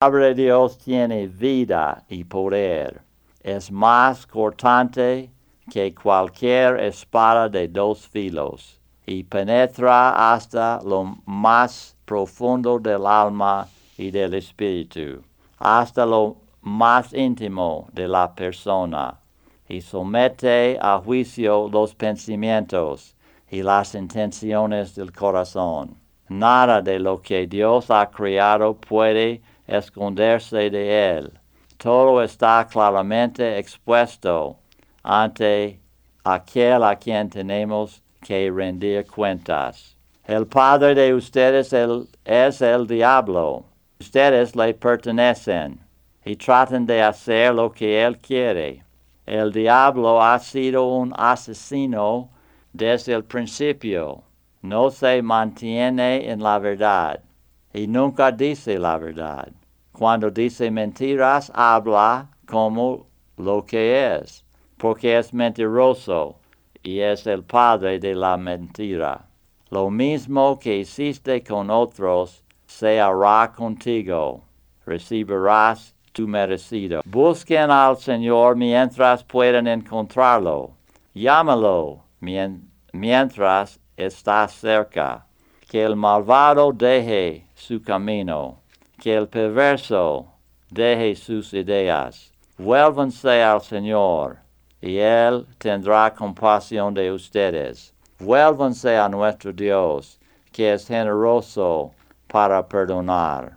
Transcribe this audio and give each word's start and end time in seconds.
de 0.00 0.34
Dios 0.34 0.78
tiene 0.78 1.26
vida 1.26 2.02
y 2.08 2.24
poder. 2.24 3.02
Es 3.42 3.70
más 3.70 4.26
cortante 4.26 5.28
que 5.70 5.94
cualquier 5.94 6.80
espada 6.80 7.50
de 7.50 7.68
dos 7.68 8.08
filos 8.08 8.80
y 9.04 9.24
penetra 9.24 10.32
hasta 10.32 10.80
lo 10.86 11.18
más 11.26 11.94
profundo 12.06 12.78
del 12.78 13.06
alma 13.06 13.68
y 13.98 14.10
del 14.10 14.32
espíritu, 14.32 15.22
hasta 15.58 16.06
lo 16.06 16.38
más 16.62 17.12
íntimo 17.12 17.86
de 17.92 18.08
la 18.08 18.34
persona, 18.34 19.20
y 19.68 19.82
somete 19.82 20.78
a 20.80 20.98
juicio 20.98 21.68
los 21.70 21.94
pensamientos 21.94 23.14
y 23.50 23.62
las 23.62 23.94
intenciones 23.94 24.94
del 24.94 25.12
corazón. 25.12 25.94
Nada 26.30 26.80
de 26.80 26.98
lo 26.98 27.20
que 27.20 27.46
Dios 27.46 27.90
ha 27.90 28.08
creado 28.08 28.74
puede 28.74 29.42
esconderse 29.70 30.70
de 30.70 31.16
él. 31.16 31.32
Todo 31.76 32.22
está 32.22 32.66
claramente 32.70 33.58
expuesto 33.58 34.58
ante 35.02 35.80
aquel 36.24 36.82
a 36.82 36.96
quien 36.96 37.30
tenemos 37.30 38.02
que 38.20 38.50
rendir 38.50 39.06
cuentas. 39.06 39.96
El 40.24 40.46
padre 40.46 40.94
de 40.94 41.14
ustedes 41.14 41.72
es 42.24 42.60
el 42.60 42.86
diablo. 42.86 43.64
Ustedes 43.98 44.54
le 44.54 44.74
pertenecen 44.74 45.80
y 46.24 46.36
tratan 46.36 46.86
de 46.86 47.02
hacer 47.02 47.54
lo 47.54 47.72
que 47.72 48.02
él 48.04 48.18
quiere. 48.18 48.84
El 49.26 49.52
diablo 49.52 50.22
ha 50.22 50.38
sido 50.38 50.86
un 50.86 51.12
asesino 51.16 52.30
desde 52.72 53.14
el 53.14 53.24
principio. 53.24 54.22
No 54.62 54.90
se 54.90 55.22
mantiene 55.22 56.30
en 56.30 56.42
la 56.42 56.58
verdad 56.58 57.20
y 57.72 57.86
nunca 57.86 58.30
dice 58.30 58.78
la 58.78 58.98
verdad. 58.98 59.48
Cuando 60.00 60.30
dice 60.30 60.70
mentiras, 60.70 61.52
habla 61.54 62.26
como 62.46 63.06
lo 63.36 63.66
que 63.66 64.16
es, 64.16 64.42
porque 64.78 65.18
es 65.18 65.34
mentiroso 65.34 66.36
y 66.82 67.00
es 67.00 67.26
el 67.26 67.44
padre 67.44 67.98
de 67.98 68.14
la 68.14 68.38
mentira. 68.38 69.26
Lo 69.68 69.90
mismo 69.90 70.58
que 70.58 70.78
hiciste 70.78 71.44
con 71.44 71.68
otros, 71.68 72.42
se 72.64 72.98
hará 72.98 73.52
contigo. 73.54 74.42
Recibirás 74.86 75.94
tu 76.12 76.26
merecido. 76.26 77.02
Busquen 77.04 77.70
al 77.70 77.98
Señor 77.98 78.56
mientras 78.56 79.22
puedan 79.22 79.66
encontrarlo. 79.66 80.70
Llámalo 81.12 82.04
mientras 82.94 83.78
está 83.98 84.48
cerca. 84.48 85.26
Que 85.68 85.82
el 85.82 85.94
malvado 85.94 86.72
deje 86.72 87.44
su 87.54 87.82
camino, 87.82 88.59
que 89.00 89.16
el 89.16 89.26
perverso 89.26 90.26
deje 90.70 91.16
sus 91.16 91.54
ideas. 91.54 92.30
Vuélvanse 92.58 93.42
al 93.42 93.62
Señor 93.62 94.36
y 94.82 94.98
Él 94.98 95.46
tendrá 95.56 96.12
compasión 96.14 96.92
de 96.92 97.10
ustedes. 97.10 97.94
Vuélvanse 98.18 98.98
a 98.98 99.08
nuestro 99.08 99.52
Dios, 99.54 100.20
que 100.52 100.74
es 100.74 100.86
generoso 100.86 101.92
para 102.26 102.62
perdonar. 102.68 103.56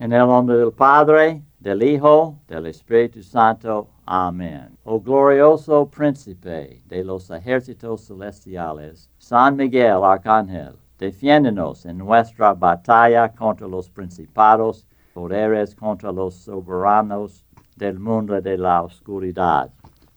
En 0.00 0.12
el 0.12 0.26
nombre 0.26 0.56
del 0.56 0.72
Padre, 0.72 1.42
del 1.60 1.82
Hijo, 1.84 2.36
del 2.48 2.66
Espíritu 2.66 3.22
Santo. 3.22 3.86
Amén. 4.04 4.76
Oh 4.82 4.98
glorioso 4.98 5.86
príncipe 5.86 6.82
de 6.86 7.04
los 7.04 7.30
ejércitos 7.30 8.08
celestiales, 8.08 9.08
San 9.18 9.56
Miguel 9.56 10.02
Arcángel, 10.02 10.74
defiéndonos 11.00 11.86
en 11.86 11.98
nuestra 11.98 12.54
batalla 12.54 13.28
contra 13.30 13.66
los 13.66 13.90
principados, 13.90 14.86
poderes 15.14 15.74
contra 15.74 16.12
los 16.12 16.34
soberanos 16.34 17.44
del 17.76 17.98
mundo 17.98 18.40
de 18.40 18.56
la 18.56 18.82
oscuridad 18.82 19.70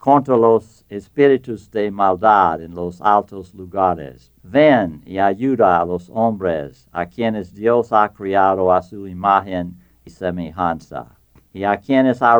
contra 0.03 0.35
los 0.35 0.83
espíritus 0.89 1.71
de 1.71 1.89
maldad 1.89 2.61
en 2.61 2.75
los 2.75 3.01
altos 3.01 3.53
lugares. 3.53 4.33
Ven 4.43 5.01
y 5.05 5.17
ayuda 5.17 5.79
a 5.79 5.85
los 5.85 6.09
hombres 6.13 6.89
a 6.91 7.05
quienes 7.05 7.53
Dios 7.53 7.93
ha 7.93 8.09
criado 8.09 8.69
a 8.73 8.81
su 8.81 9.07
imagen 9.07 9.77
y 10.03 10.09
semejanza, 10.09 11.07
y 11.53 11.63
a 11.63 11.77
quienes 11.77 12.21
ha 12.21 12.35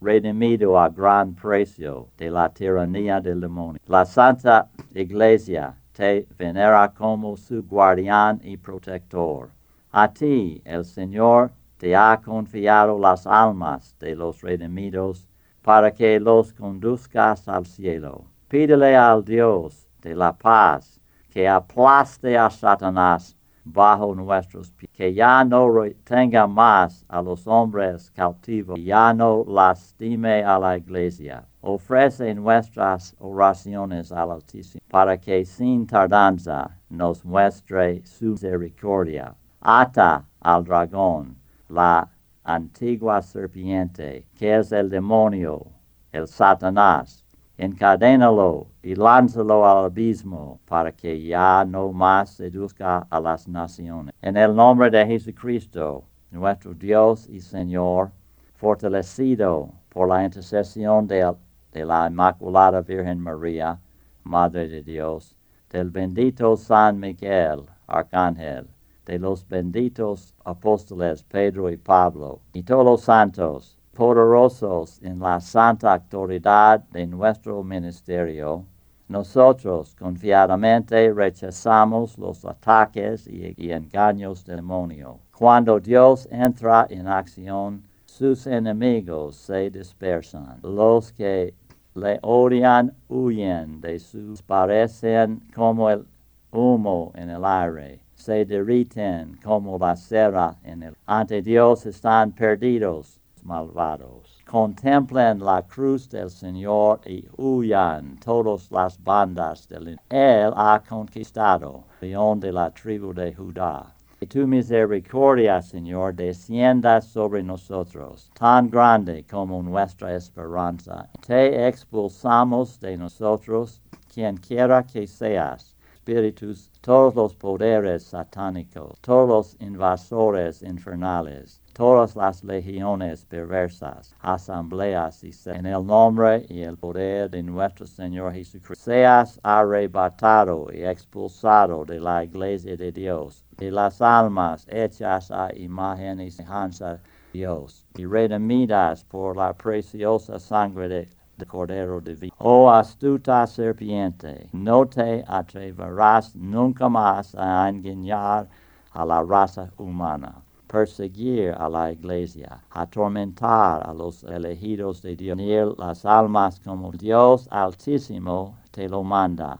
redimido 0.00 0.80
a 0.80 0.88
gran 0.88 1.34
precio 1.34 2.08
de 2.16 2.30
la 2.30 2.48
tiranía 2.48 3.20
del 3.20 3.42
demonio. 3.42 3.82
La 3.86 4.06
Santa 4.06 4.70
Iglesia 4.94 5.76
te 5.94 6.26
venera 6.36 6.92
como 6.92 7.36
su 7.36 7.62
guardián 7.62 8.40
y 8.42 8.56
protector. 8.56 9.50
A 9.92 10.12
ti 10.12 10.60
el 10.64 10.84
Señor 10.84 11.52
te 11.78 11.94
ha 11.94 12.20
confiado 12.22 12.98
las 12.98 13.26
almas 13.26 13.96
de 14.00 14.16
los 14.16 14.42
redimidos 14.42 15.28
para 15.62 15.92
que 15.92 16.18
los 16.18 16.52
conduzcas 16.52 17.46
al 17.48 17.64
cielo. 17.64 18.24
Pídele 18.48 18.96
al 18.96 19.24
Dios 19.24 19.88
de 20.02 20.16
la 20.16 20.32
paz 20.32 21.00
que 21.30 21.48
aplaste 21.48 22.36
a 22.36 22.50
Satanás 22.50 23.36
bajo 23.64 24.14
nuestros 24.14 24.70
pies, 24.72 24.90
que 24.92 25.14
ya 25.14 25.44
no 25.44 25.70
retenga 25.70 26.46
más 26.46 27.04
a 27.08 27.22
los 27.22 27.46
hombres 27.46 28.10
cautivos, 28.10 28.78
y 28.78 28.84
ya 28.84 29.14
no 29.14 29.44
lastime 29.48 30.44
a 30.44 30.58
la 30.58 30.76
iglesia. 30.76 31.44
Ofrece 31.66 32.34
nuestras 32.34 33.16
oraciones 33.18 34.12
al 34.12 34.32
Altísimo, 34.32 34.82
para 34.90 35.16
que 35.16 35.46
sin 35.46 35.86
tardanza 35.86 36.78
nos 36.90 37.24
muestre 37.24 38.04
su 38.04 38.32
misericordia. 38.32 39.34
Ata 39.62 40.26
al 40.40 40.62
dragón, 40.62 41.34
la 41.70 42.06
antigua 42.44 43.22
serpiente, 43.22 44.26
que 44.34 44.58
es 44.58 44.72
el 44.72 44.90
demonio, 44.90 45.66
el 46.12 46.28
Satanás. 46.28 47.24
Encadénalo 47.56 48.66
y 48.82 48.94
lánzalo 48.94 49.66
al 49.66 49.86
abismo 49.86 50.60
para 50.66 50.92
que 50.92 51.24
ya 51.24 51.64
no 51.64 51.92
más 51.92 52.28
seduzca 52.28 53.06
a 53.08 53.18
las 53.20 53.48
naciones. 53.48 54.14
En 54.20 54.36
el 54.36 54.54
nombre 54.54 54.90
de 54.90 55.06
Jesucristo, 55.06 56.04
nuestro 56.30 56.74
Dios 56.74 57.26
y 57.26 57.40
Señor, 57.40 58.10
fortalecido 58.52 59.70
por 59.88 60.08
la 60.08 60.24
intercesión 60.24 61.06
de, 61.06 61.34
de 61.74 61.84
la 61.84 62.06
Inmaculada 62.06 62.80
Virgen 62.80 63.18
María, 63.20 63.78
Madre 64.22 64.68
de 64.68 64.82
Dios, 64.82 65.36
del 65.68 65.90
bendito 65.90 66.56
San 66.56 67.00
Miguel, 67.00 67.66
Arcángel, 67.88 68.68
de 69.04 69.18
los 69.18 69.46
benditos 69.46 70.34
apóstoles 70.44 71.24
Pedro 71.24 71.68
y 71.68 71.76
Pablo, 71.76 72.40
y 72.52 72.62
todos 72.62 72.84
los 72.86 73.02
santos, 73.02 73.76
poderosos 73.92 75.02
en 75.02 75.18
la 75.18 75.40
santa 75.40 75.92
autoridad 75.94 76.80
de 76.90 77.06
nuestro 77.06 77.62
ministerio, 77.62 78.64
nosotros 79.08 79.94
confiadamente 79.96 81.12
rechazamos 81.12 82.16
los 82.18 82.44
ataques 82.44 83.26
y, 83.26 83.54
y, 83.56 83.70
engaños 83.70 84.44
del 84.44 84.56
demonio. 84.56 85.18
Cuando 85.36 85.78
Dios 85.78 86.26
entra 86.30 86.86
en 86.88 87.06
acción, 87.06 87.82
sus 88.06 88.46
enemigos 88.46 89.36
se 89.36 89.70
dispersan. 89.70 90.60
Los 90.62 91.12
que 91.12 91.52
le 91.94 92.18
odian 92.22 92.92
huyen 93.08 93.80
de 93.80 93.98
sus 93.98 94.42
parecen 94.42 95.42
como 95.54 95.90
el 95.90 96.04
humo 96.50 97.12
en 97.14 97.30
el 97.30 97.44
aire 97.44 98.04
se 98.24 98.44
derriten 98.44 99.38
como 99.42 99.76
la 99.78 99.94
cera 99.96 100.56
en 100.64 100.82
el. 100.82 100.96
Ante 101.06 101.42
Dios 101.42 101.84
están 101.86 102.32
perdidos 102.32 103.20
malvados. 103.42 104.42
Contemplen 104.46 105.40
la 105.40 105.62
cruz 105.62 106.08
del 106.08 106.30
Señor 106.30 107.00
y 107.06 107.26
huyan 107.36 108.16
todas 108.24 108.70
las 108.70 109.02
bandas 109.02 109.68
del. 109.68 109.98
Él 110.08 110.52
ha 110.56 110.82
conquistado 110.88 111.84
león 112.00 112.40
de 112.40 112.52
la 112.52 112.70
tribu 112.70 113.12
de 113.12 113.34
Judá. 113.34 113.93
Que 114.24 114.40
tu 114.40 114.46
misericordia, 114.46 115.60
Señor, 115.60 116.14
descienda 116.14 117.02
sobre 117.02 117.42
nosotros, 117.42 118.30
tan 118.32 118.70
grande 118.70 119.22
como 119.30 119.62
nuestra 119.62 120.14
esperanza. 120.16 121.10
Te 121.26 121.68
expulsamos 121.68 122.80
de 122.80 122.96
nosotros, 122.96 123.82
quien 124.08 124.38
quiera 124.38 124.82
que 124.82 125.06
seas 125.06 125.74
espíritus, 126.04 126.70
todos 126.80 127.14
los 127.14 127.34
poderes 127.34 128.04
satánicos, 128.04 128.98
todos 129.02 129.28
los 129.28 129.56
invasores 129.60 130.62
infernales, 130.62 131.60
todas 131.74 132.16
las 132.16 132.42
legiones 132.42 133.24
perversas, 133.26 134.14
asambleas 134.20 135.22
y 135.22 135.32
en 135.50 135.66
el 135.66 135.84
nombre 135.84 136.46
y 136.48 136.62
el 136.62 136.78
poder 136.78 137.28
de 137.28 137.42
nuestro 137.42 137.86
Señor 137.86 138.32
Jesucristo. 138.32 138.84
Seas 138.84 139.38
arrebatado 139.42 140.68
y 140.72 140.84
expulsado 140.84 141.84
de 141.84 142.00
la 142.00 142.24
iglesia 142.24 142.76
de 142.76 142.92
Dios, 142.92 143.44
de 143.58 143.70
las 143.70 144.00
almas 144.00 144.66
hechas 144.70 145.30
a 145.30 145.54
imagen 145.54 146.20
y 146.20 146.30
semejanza 146.30 146.94
de 146.94 147.00
Dios, 147.32 147.84
y 147.96 148.06
redimidas 148.06 149.04
por 149.04 149.36
la 149.36 149.52
preciosa 149.52 150.38
sangre 150.38 150.88
de 150.88 151.08
de 151.36 151.46
Cordero 151.46 152.00
Divino. 152.00 152.34
Oh 152.38 152.70
astuta 152.70 153.46
serpiente, 153.46 154.48
no 154.52 154.86
te 154.86 155.24
atreverás 155.26 156.34
nunca 156.36 156.88
más 156.88 157.34
a 157.34 157.68
engañar 157.68 158.48
a 158.92 159.04
la 159.04 159.22
raza 159.22 159.70
humana. 159.76 160.43
Perseguir 160.74 161.54
a 161.56 161.68
la 161.68 161.92
iglesia, 161.92 162.60
atormentar 162.70 163.80
a 163.88 163.94
los 163.94 164.24
elegidos 164.24 165.02
de 165.02 165.14
Dios, 165.14 165.78
las 165.78 166.04
almas 166.04 166.58
como 166.58 166.90
Dios 166.90 167.46
altísimo 167.52 168.56
te 168.72 168.88
lo 168.88 169.04
manda. 169.04 169.56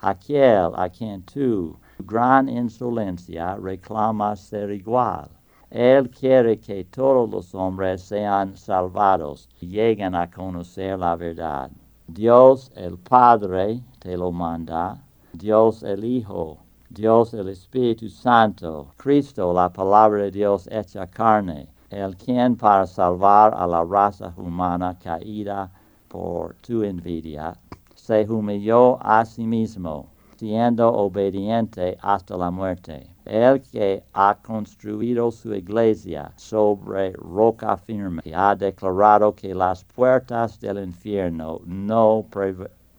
Aquel 0.00 0.70
a 0.74 0.88
quien 0.88 1.22
tú, 1.24 1.76
gran 1.98 2.48
insolencia, 2.48 3.56
reclamas 3.56 4.40
ser 4.40 4.70
igual. 4.70 5.28
Él 5.68 6.08
quiere 6.08 6.58
que 6.58 6.84
todos 6.84 7.28
los 7.28 7.54
hombres 7.54 8.00
sean 8.00 8.56
salvados 8.56 9.50
y 9.60 9.66
lleguen 9.66 10.14
a 10.14 10.30
conocer 10.30 10.98
la 10.98 11.14
verdad. 11.14 11.70
Dios 12.06 12.72
el 12.74 12.96
Padre 12.96 13.82
te 13.98 14.16
lo 14.16 14.32
manda, 14.32 14.98
Dios 15.34 15.82
el 15.82 16.04
Hijo, 16.04 16.63
Dios 16.94 17.34
el 17.34 17.48
Espíritu 17.48 18.08
Santo, 18.08 18.86
Cristo 18.96 19.52
la 19.52 19.68
palabra 19.68 20.22
de 20.22 20.30
Dios 20.30 20.68
hecha 20.70 21.08
carne, 21.08 21.66
el 21.90 22.16
quien 22.16 22.54
para 22.54 22.86
salvar 22.86 23.52
a 23.52 23.66
la 23.66 23.82
raza 23.82 24.32
humana 24.36 24.96
caída 24.96 25.68
por 26.06 26.54
tu 26.62 26.84
envidia, 26.84 27.52
se 27.96 28.24
humilló 28.28 28.98
a 29.02 29.24
sí 29.24 29.44
mismo, 29.44 30.06
siendo 30.36 30.88
obediente 30.88 31.98
hasta 32.00 32.36
la 32.36 32.52
muerte. 32.52 33.10
El 33.24 33.60
que 33.62 34.04
ha 34.12 34.36
construido 34.40 35.32
su 35.32 35.52
iglesia 35.52 36.30
sobre 36.36 37.12
roca 37.12 37.76
firme 37.76 38.22
y 38.24 38.32
ha 38.32 38.54
declarado 38.54 39.34
que 39.34 39.52
las 39.52 39.82
puertas 39.82 40.60
del 40.60 40.78
infierno 40.84 41.60
no 41.64 42.24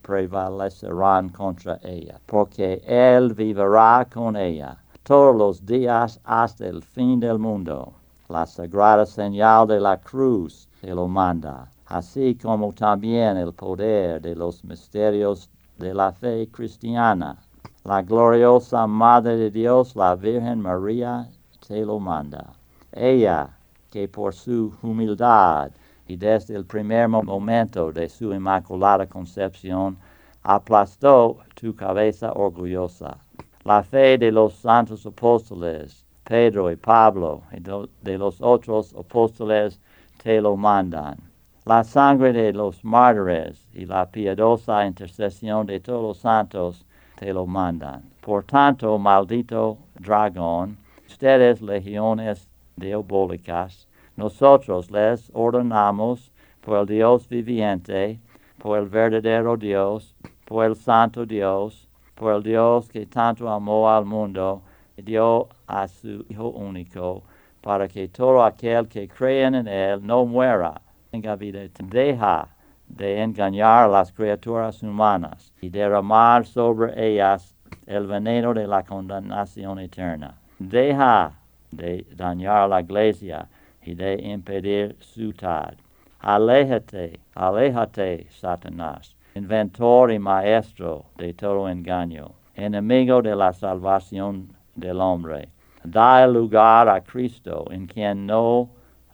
prevalecerán 0.06 1.30
contra 1.30 1.80
ella, 1.84 2.20
porque 2.26 2.82
Él 2.86 3.34
vivirá 3.34 4.08
con 4.14 4.36
ella 4.36 4.78
todos 5.04 5.36
los 5.36 5.66
días 5.66 6.20
hasta 6.24 6.68
el 6.68 6.84
fin 6.84 7.20
del 7.20 7.40
mundo. 7.40 7.94
La 8.30 8.46
sagrada 8.46 9.06
señal 9.06 9.68
de 9.68 9.80
la 9.80 9.98
cruz 9.98 10.68
se 10.82 10.94
lo 10.94 11.08
manda, 11.08 11.68
así 11.88 12.36
como 12.36 12.72
también 12.74 13.38
el 13.38 13.54
poder 13.54 14.22
de 14.22 14.36
los 14.36 14.64
misterios 14.64 15.50
de 15.78 15.94
la 15.94 16.12
fe 16.12 16.48
cristiana 16.52 17.38
la 17.86 18.02
gloriosa 18.02 18.88
Madre 18.88 19.38
de 19.38 19.52
Dios, 19.52 19.96
la 19.96 20.16
Virgen 20.16 20.60
María, 20.60 21.30
te 21.68 21.86
lo 21.86 22.00
manda. 22.00 22.54
Ella, 22.92 23.48
que 23.92 24.08
por 24.08 24.34
su 24.34 24.74
humildad 24.82 25.70
y 26.08 26.16
desde 26.16 26.56
el 26.56 26.66
primer 26.66 27.08
momento 27.08 27.92
de 27.92 28.08
su 28.10 28.34
inmaculada 28.34 29.08
concepción, 29.08 29.98
aplastó 30.44 31.40
tu 31.56 31.76
cabeza 31.76 32.32
orgullosa. 32.34 33.18
La 33.64 33.82
fe 33.82 34.18
de 34.18 34.32
los 34.32 34.54
santos 34.54 35.06
apóstoles, 35.06 36.06
Pedro 36.24 36.72
y 36.72 36.76
Pablo, 36.76 37.42
y 37.52 37.60
de 37.60 38.18
los 38.18 38.42
otros 38.42 38.94
apóstoles, 38.94 39.80
te 40.22 40.40
lo 40.40 40.56
mandan. 40.56 41.18
La 41.66 41.84
sangre 41.84 42.32
de 42.32 42.54
los 42.54 42.84
mártires 42.86 43.68
y 43.74 43.86
la 43.86 44.06
piadosa 44.06 44.86
intercesión 44.86 45.66
de 45.66 45.80
todos 45.80 46.04
los 46.04 46.18
santos 46.20 46.86
te 47.16 47.34
lo 47.34 47.48
mandan. 47.48 48.04
Por 48.22 48.44
tanto, 48.44 49.00
maldito 49.00 49.80
dragón, 50.00 50.78
ustedes 51.08 51.62
legiones 51.62 52.48
diabólicas, 52.76 53.88
nosotros 54.16 54.90
les 54.92 55.30
ordenamos 55.34 56.32
por 56.62 56.80
el 56.80 56.86
Dios 56.86 57.28
viviente, 57.28 58.20
por 58.58 58.80
el 58.80 58.88
verdadero 58.88 59.58
Dios, 59.58 60.16
por 60.46 60.66
el 60.66 60.76
santo 60.76 61.26
Dios, 61.26 61.88
por 62.16 62.34
el 62.34 62.44
Dios 62.44 62.90
que 62.90 63.06
tanto 63.06 63.50
amó 63.50 63.90
al 63.90 64.06
mundo 64.06 64.62
y 64.98 65.02
dio 65.02 65.50
a 65.68 65.88
su 65.88 66.26
Hijo 66.30 66.50
único, 66.50 67.24
para 67.62 67.88
que 67.88 68.08
todo 68.08 68.44
aquel 68.44 68.88
que 68.88 69.08
cree 69.08 69.44
en 69.44 69.68
Él 69.68 70.06
no 70.06 70.26
muera, 70.26 70.82
tenga 71.12 71.36
vida. 71.36 71.60
Deja 71.84 72.48
de 72.88 73.22
engañar 73.22 73.86
a 73.86 73.88
las 73.88 74.12
criaturas 74.12 74.82
humanas 74.84 75.52
y 75.62 75.70
derramar 75.70 76.46
sobre 76.46 76.94
ellas 76.96 77.56
el 77.86 78.08
veneno 78.08 78.54
de 78.54 78.68
la 78.68 78.84
condenación 78.84 79.80
eterna. 79.80 80.36
Deja 80.60 81.34
de 81.72 82.06
dañar 82.16 82.58
a 82.58 82.68
la 82.68 82.82
iglesia 82.82 83.48
y 83.86 83.94
de 83.96 84.16
impedir 84.22 84.96
su 85.00 85.32
tal. 85.34 85.78
Aléjate, 86.20 87.20
aléjate, 87.36 88.28
Satanás, 88.30 89.16
inventor 89.36 90.12
y 90.12 90.20
maestro 90.20 91.06
de 91.18 91.34
todo 91.34 91.70
engaño, 91.70 92.32
enemigo 92.56 93.22
de 93.22 93.36
la 93.36 93.54
salvación 93.54 94.50
del 94.76 95.00
hombre. 95.00 95.50
Da 95.84 96.26
lugar 96.26 96.90
a 96.90 97.02
Cristo 97.02 97.66
en 97.70 97.86
quien 97.86 98.26
no 98.26 98.70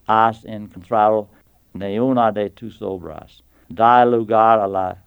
has 0.07 0.45
encontrado 0.45 1.27
ni 1.73 1.99
una 1.99 2.31
de 2.31 2.49
tus 2.49 2.81
obras 2.81 3.43
da 3.73 4.05
lugar 4.05 4.59
a 4.59 4.67
la 4.67 4.97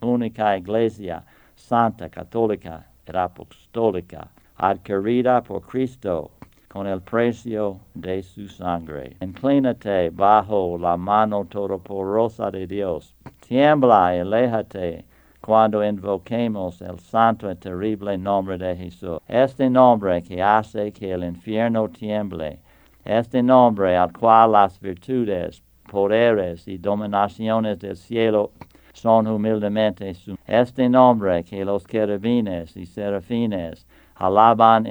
única 0.00 0.56
iglesia 0.56 1.22
santa, 1.54 2.08
católica 2.08 2.86
y 3.06 3.16
apostólica, 3.16 4.28
adquirida 4.56 5.42
por 5.42 5.62
Cristo 5.62 6.30
con 6.74 6.88
el 6.88 7.00
precio 7.02 7.78
de 7.94 8.20
su 8.20 8.48
sangre. 8.48 9.16
Inclínate 9.20 10.10
bajo 10.10 10.76
la 10.76 10.96
mano 10.96 11.44
todopoderosa 11.44 12.50
de 12.50 12.66
Dios. 12.66 13.14
Tiembla 13.46 14.16
y 14.16 14.18
aléjate 14.18 15.04
cuando 15.40 15.84
invoquemos 15.84 16.82
el 16.82 16.98
santo 16.98 17.48
y 17.48 17.54
terrible 17.54 18.18
nombre 18.18 18.58
de 18.58 18.74
Jesús. 18.74 19.20
Este 19.28 19.70
nombre 19.70 20.20
que 20.24 20.42
hace 20.42 20.90
que 20.90 21.12
el 21.12 21.22
infierno 21.22 21.88
tiemble. 21.88 22.58
Este 23.04 23.40
nombre 23.40 23.96
al 23.96 24.12
cual 24.12 24.50
las 24.50 24.80
virtudes 24.80 25.62
poderes 25.88 26.66
y 26.66 26.78
dominaciones 26.78 27.78
del 27.78 27.96
cielo 27.96 28.50
son 28.92 29.28
humildemente 29.28 30.12
su. 30.14 30.36
Este 30.44 30.88
nombre 30.88 31.44
que 31.44 31.64
los 31.64 31.86
querubines 31.86 32.76
y 32.76 32.84
serafines 32.84 33.86
alaban 34.16 34.86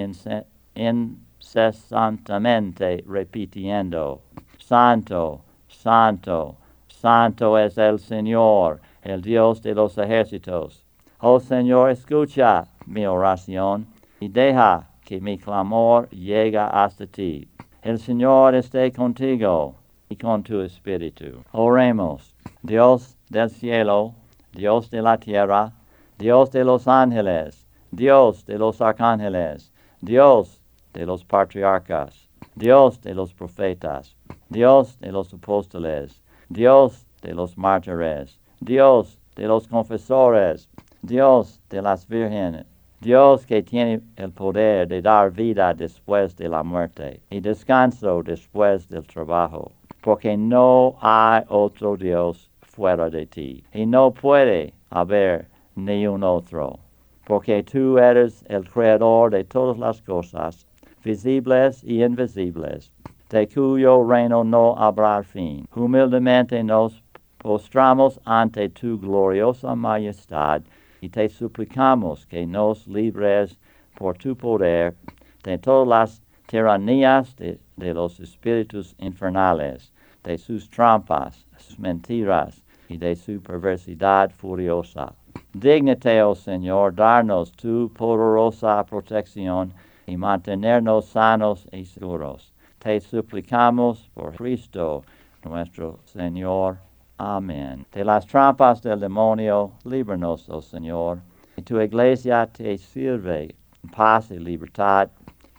incesantemente 1.54 3.04
repitiendo, 3.08 4.22
Santo, 4.58 5.42
Santo, 5.68 6.56
Santo 6.88 7.58
es 7.58 7.78
el 7.78 8.00
Señor, 8.00 8.80
el 9.04 9.22
Dios 9.22 9.62
de 9.62 9.76
los 9.76 9.98
ejércitos. 9.98 10.84
Oh 11.20 11.40
Señor, 11.40 11.92
escucha 11.92 12.66
mi 12.86 13.06
oración 13.06 13.86
y 14.20 14.30
deja 14.30 14.90
que 15.06 15.20
mi 15.22 15.38
clamor 15.38 16.10
llegue 16.10 16.58
hasta 16.58 17.06
ti. 17.06 17.48
El 17.82 18.00
Señor 18.00 18.56
esté 18.56 18.92
contigo 18.92 19.76
con 20.22 20.44
tu 20.44 20.62
espíritu. 20.62 21.44
Oremos, 21.52 22.36
Dios 22.62 23.16
del 23.30 23.50
cielo, 23.50 24.13
Dios 24.54 24.89
de 24.89 25.01
la 25.01 25.18
tierra, 25.18 25.72
Dios 26.18 26.51
de 26.51 26.63
los 26.63 26.88
ángeles, 26.88 27.68
Dios 27.92 28.46
de 28.46 28.58
los 28.58 28.80
arcángeles, 28.82 29.72
Dios 30.01 30.62
de 30.94 31.06
los 31.06 31.24
patriarcas, 31.24 32.30
Dios 32.56 33.02
de 33.02 33.14
los 33.14 33.34
profetas, 33.34 34.16
Dios 34.50 35.00
de 35.00 35.12
los 35.12 35.34
apóstoles, 35.34 36.22
Dios 36.50 37.06
de 37.22 37.34
los 37.34 37.58
mártires, 37.58 38.40
Dios 38.60 39.20
de 39.36 39.48
los 39.48 39.68
confesores, 39.68 40.70
Dios 41.02 41.60
de 41.70 41.82
las 41.82 42.08
vírgenes, 42.08 42.66
Dios 43.02 43.46
que 43.46 43.62
tiene 43.62 44.02
el 44.16 44.32
poder 44.32 44.88
de 44.88 45.02
dar 45.02 45.32
vida 45.32 45.74
después 45.74 46.36
de 46.38 46.48
la 46.48 46.64
muerte 46.64 47.22
y 47.30 47.42
descanso 47.42 48.24
después 48.24 48.88
del 48.88 49.06
trabajo 49.06 49.72
porque 50.04 50.36
no 50.36 50.98
hay 51.00 51.44
otro 51.48 51.96
Dios 51.96 52.52
fuera 52.62 53.10
de 53.10 53.26
ti, 53.26 53.64
y 53.74 53.86
no 53.86 54.12
puede 54.12 54.74
haber 54.90 55.48
ni 55.76 56.06
un 56.06 56.24
otro, 56.24 56.78
porque 57.26 57.64
tú 57.64 57.98
eres 57.98 58.44
el 58.50 58.70
creador 58.70 59.32
de 59.32 59.46
todas 59.46 59.78
las 59.78 60.02
cosas, 60.02 60.68
visibles 61.03 61.83
y 61.83 62.03
invisibles, 62.03 62.91
de 63.29 63.48
cuyo 63.48 64.03
reino 64.03 64.43
no 64.43 64.75
habrá 64.77 65.24
fin. 65.24 65.67
Humildemente 65.75 66.63
nos 66.63 67.03
postramos 67.38 68.19
ante 68.25 68.69
tu 68.69 68.98
gloriosa 68.98 69.75
majestad 69.75 70.62
y 71.01 71.10
te 71.10 71.27
suplicamos 71.27 72.25
que 72.25 72.45
nos 72.45 72.88
libres 72.88 73.60
por 73.98 74.17
tu 74.17 74.36
poder 74.36 74.95
de 75.43 75.57
todas 75.57 75.88
las 75.88 76.22
tiranías 76.48 77.36
de, 77.36 77.60
los 77.93 78.19
espíritus 78.19 78.95
infernales 79.00 79.91
de 80.24 80.38
sus 80.38 80.69
trampas, 80.69 81.45
sus 81.57 81.77
mentiras 81.77 82.63
y 82.88 82.98
de 82.98 83.15
su 83.15 83.41
perversidad 83.41 84.31
furiosa. 84.31 85.13
Dígnate, 85.53 86.22
oh 86.24 86.36
Señor, 86.36 86.95
darnos 86.95 87.51
tu 87.51 87.91
poderosa 87.93 88.83
protección 88.86 89.74
y 90.05 90.17
mantenernos 90.17 91.05
sanos 91.05 91.67
y 91.72 91.86
seguros. 91.86 92.53
Te 92.79 93.00
suplicamos 93.00 94.10
por 94.13 94.36
Cristo 94.36 95.03
nuestro 95.43 96.00
Señor. 96.05 96.77
Amén. 97.17 97.86
De 97.91 98.03
las 98.03 98.25
trampas 98.25 98.81
del 98.81 99.00
demonio, 99.00 99.72
líbranos, 99.86 100.50
oh 100.50 100.62
Señor. 100.62 101.19
Y 101.55 101.62
tu 101.62 101.79
iglesia 101.79 102.48
te 102.48 102.77
sirve 102.77 103.55
en 103.83 103.89
paz 103.89 104.31
y 104.31 104.39
libertad 104.39 105.10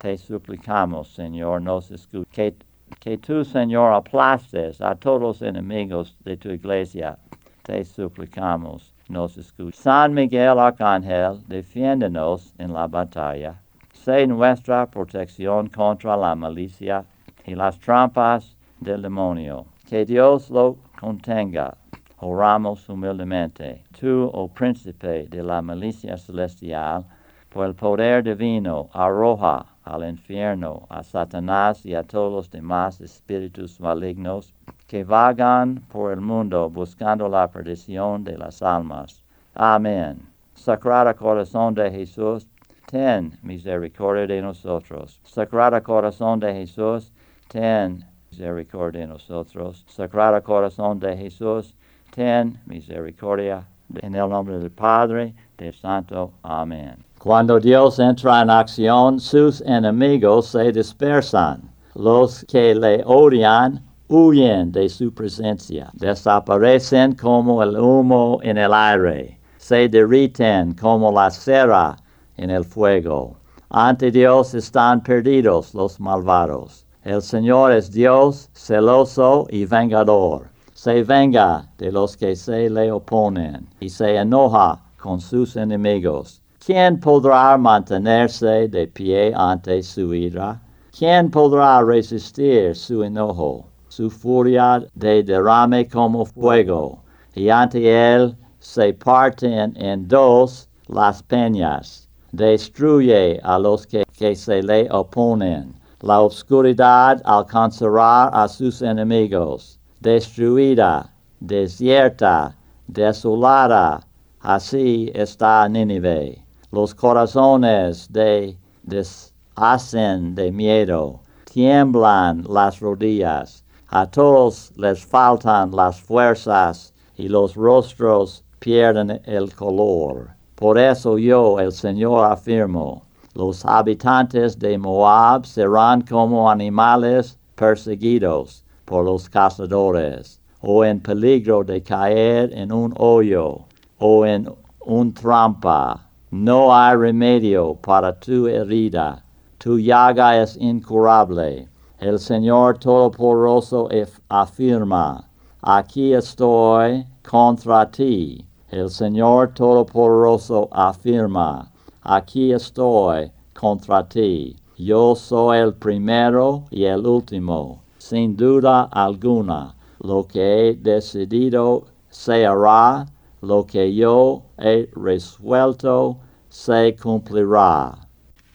te 0.04 0.18
suplicamos, 0.18 1.08
Señor, 1.14 1.62
nos 1.62 1.90
escuches. 1.90 2.28
Que, 2.30 2.54
que 3.00 3.16
tú, 3.16 3.42
Señor, 3.42 3.94
aplastes 3.94 4.82
a 4.82 4.94
todos 4.94 5.18
los 5.18 5.40
enemigos 5.40 6.14
de 6.24 6.36
tu 6.36 6.50
iglesia. 6.50 7.18
Te 7.62 7.82
suplicamos, 7.86 8.92
nos 9.08 9.38
escuches. 9.38 9.80
San 9.80 10.12
Miguel 10.12 10.58
Arcángel, 10.58 11.42
defiéndonos 11.48 12.52
en 12.58 12.74
la 12.74 12.86
batalla. 12.86 13.62
Sé 14.04 14.26
nuestra 14.26 14.84
protección 14.84 15.70
contra 15.70 16.14
la 16.14 16.34
malicia 16.34 17.06
y 17.46 17.54
las 17.54 17.78
trampas 17.78 18.54
del 18.78 19.00
demonio. 19.00 19.64
Que 19.88 20.04
Dios 20.04 20.50
lo 20.50 20.76
contenga. 21.00 21.74
Oramos 22.18 22.86
humildemente. 22.90 23.82
Tú, 23.98 24.30
oh 24.30 24.48
príncipe 24.48 25.26
de 25.28 25.42
la 25.42 25.62
milicia 25.62 26.18
celestial, 26.18 27.06
por 27.48 27.64
el 27.64 27.74
poder 27.74 28.22
divino, 28.22 28.90
arroja 28.92 29.64
al 29.84 30.06
infierno 30.06 30.86
a 30.90 31.02
Satanás 31.02 31.86
y 31.86 31.94
a 31.94 32.02
todos 32.02 32.30
los 32.30 32.50
demás 32.50 33.00
espíritus 33.00 33.80
malignos 33.80 34.52
que 34.86 35.02
vagan 35.02 35.82
por 35.88 36.12
el 36.12 36.20
mundo 36.20 36.68
buscando 36.68 37.26
la 37.26 37.48
perdición 37.48 38.22
de 38.22 38.36
las 38.36 38.60
almas. 38.60 39.24
Amén. 39.54 40.34
Sagrado 40.54 41.16
Corazón 41.16 41.74
de 41.74 41.90
Jesús, 41.90 42.46
ten 42.86 43.36
misericordia 43.42 44.26
de 44.26 44.42
nosotros. 44.42 45.20
Sagrado 45.24 45.82
Corazón 45.82 46.40
de 46.40 46.52
Jesús, 46.52 47.12
ten 47.48 48.04
misericordia 48.30 49.02
de 49.02 49.06
nosotros. 49.06 49.84
Sagrado 49.88 50.42
Corazón 50.42 50.98
de 50.98 51.16
Jesús, 51.16 51.74
ten 52.14 52.58
misericordia. 52.66 53.66
En 53.96 54.14
el 54.14 54.28
nombre 54.28 54.58
del 54.58 54.70
Padre, 54.70 55.34
del 55.58 55.74
Santo. 55.74 56.32
Amén. 56.42 56.96
Cuando 57.18 57.60
Dios 57.60 57.98
entra 57.98 58.42
en 58.42 58.50
acción, 58.50 59.20
sus 59.20 59.60
enemigos 59.60 60.48
se 60.48 60.72
dispersan. 60.72 61.70
Los 61.94 62.44
que 62.48 62.74
le 62.74 63.02
odian 63.04 63.82
huyen 64.08 64.72
de 64.72 64.88
su 64.88 65.12
presencia. 65.12 65.90
Desaparecen 65.94 67.14
como 67.14 67.62
el 67.62 67.76
humo 67.76 68.40
en 68.42 68.58
el 68.58 68.72
aire. 68.72 69.38
Se 69.58 69.88
derriten 69.88 70.74
como 70.74 71.12
la 71.12 71.30
cera 71.30 71.96
en 72.36 72.50
el 72.50 72.64
fuego. 72.64 73.36
Ante 73.70 74.10
Dios 74.10 74.54
están 74.54 75.02
perdidos 75.02 75.74
los 75.74 75.98
malvados. 75.98 76.86
El 77.02 77.20
Señor 77.20 77.72
es 77.72 77.90
Dios 77.90 78.48
celoso 78.54 79.46
y 79.50 79.66
vengador. 79.66 80.48
Se 80.72 81.02
venga 81.02 81.68
de 81.78 81.92
los 81.92 82.16
que 82.16 82.34
se 82.34 82.70
le 82.70 82.90
oponen 82.90 83.68
y 83.80 83.88
se 83.88 84.16
enoja 84.16 84.80
con 84.96 85.20
sus 85.20 85.56
enemigos. 85.56 86.40
¿Quién 86.64 86.98
podrá 86.98 87.58
mantenerse 87.58 88.68
de 88.68 88.86
pie 88.86 89.34
ante 89.36 89.82
su 89.82 90.14
ira? 90.14 90.60
¿Quién 90.96 91.30
podrá 91.30 91.82
resistir 91.82 92.74
su 92.74 93.02
enojo? 93.02 93.66
Su 93.88 94.08
furia 94.08 94.82
de 94.94 95.22
derrame 95.22 95.86
como 95.86 96.24
fuego, 96.24 97.02
y 97.34 97.50
ante 97.50 98.14
él 98.14 98.34
se 98.60 98.94
parten 98.94 99.76
en 99.76 100.08
dos 100.08 100.68
las 100.86 101.22
peñas. 101.22 102.03
Destruye 102.36 103.38
a 103.44 103.60
los 103.60 103.86
que, 103.86 104.34
se 104.34 104.60
le 104.60 104.88
oponen. 104.90 105.72
La 106.00 106.20
oscuridad 106.20 107.22
alcanzará 107.24 108.26
a 108.26 108.48
sus 108.48 108.82
enemigos. 108.82 109.78
Destruida, 110.00 111.12
desierta, 111.38 112.56
desolada, 112.88 114.00
así 114.40 115.12
está 115.14 115.68
Nínive. 115.68 116.44
Los 116.72 116.92
corazones 116.92 118.12
de 118.12 118.58
deshacen 118.82 120.34
de 120.34 120.50
miedo, 120.50 121.20
tiemblan 121.44 122.44
las 122.48 122.80
rodillas, 122.80 123.62
a 123.86 124.10
todos 124.10 124.72
les 124.76 125.06
faltan 125.06 125.70
las 125.70 126.00
fuerzas 126.00 126.92
y 127.16 127.28
los 127.28 127.54
rostros 127.54 128.42
pierden 128.58 129.20
el 129.24 129.54
color. 129.54 130.34
Por 130.54 130.78
eso 130.78 131.18
yo, 131.18 131.58
el 131.58 131.72
Señor, 131.72 132.24
afirmo, 132.30 133.02
los 133.34 133.64
habitantes 133.64 134.58
de 134.58 134.78
Moab 134.78 135.46
serán 135.46 136.02
como 136.02 136.50
animales 136.50 137.38
perseguidos 137.54 138.64
por 138.84 139.04
los 139.04 139.28
cazadores, 139.28 140.40
o 140.60 140.84
en 140.84 141.00
peligro 141.00 141.64
de 141.64 141.82
caer 141.82 142.52
en 142.52 142.70
un 142.72 142.94
hoyo, 142.96 143.60
o 143.98 144.24
en 144.24 144.48
un 144.80 145.12
trampa 145.12 146.04
no 146.34 146.74
hay 146.74 146.96
remedio 146.96 147.76
para 147.76 148.12
tu 148.12 148.48
herida, 148.48 149.22
tu 149.58 149.78
llaga 149.78 150.42
es 150.42 150.56
incurable. 150.56 151.68
El 152.00 152.18
Señor 152.18 152.78
Todopoderoso 152.78 153.88
afirma, 154.28 155.28
aquí 155.62 156.12
estoy 156.12 157.06
contra 157.22 157.88
ti. 157.88 158.44
El 158.74 158.90
Señor 158.90 159.54
Todopoderoso 159.54 160.68
afirma, 160.72 161.70
aquí 162.02 162.52
estoy 162.52 163.30
contra 163.52 164.02
ti. 164.08 164.56
Yo 164.76 165.14
soy 165.14 165.58
el 165.58 165.74
primero 165.74 166.64
y 166.72 166.82
el 166.82 167.06
último, 167.06 167.84
sin 167.98 168.36
duda 168.36 168.88
alguna. 168.90 169.76
Lo 170.00 170.26
que 170.26 170.70
he 170.70 170.74
decidido 170.74 171.84
se 172.10 172.44
hará, 172.44 173.06
lo 173.42 173.64
que 173.64 173.94
yo 173.94 174.42
he 174.58 174.90
resuelto 174.96 176.16
se 176.48 176.96
cumplirá. 177.00 177.96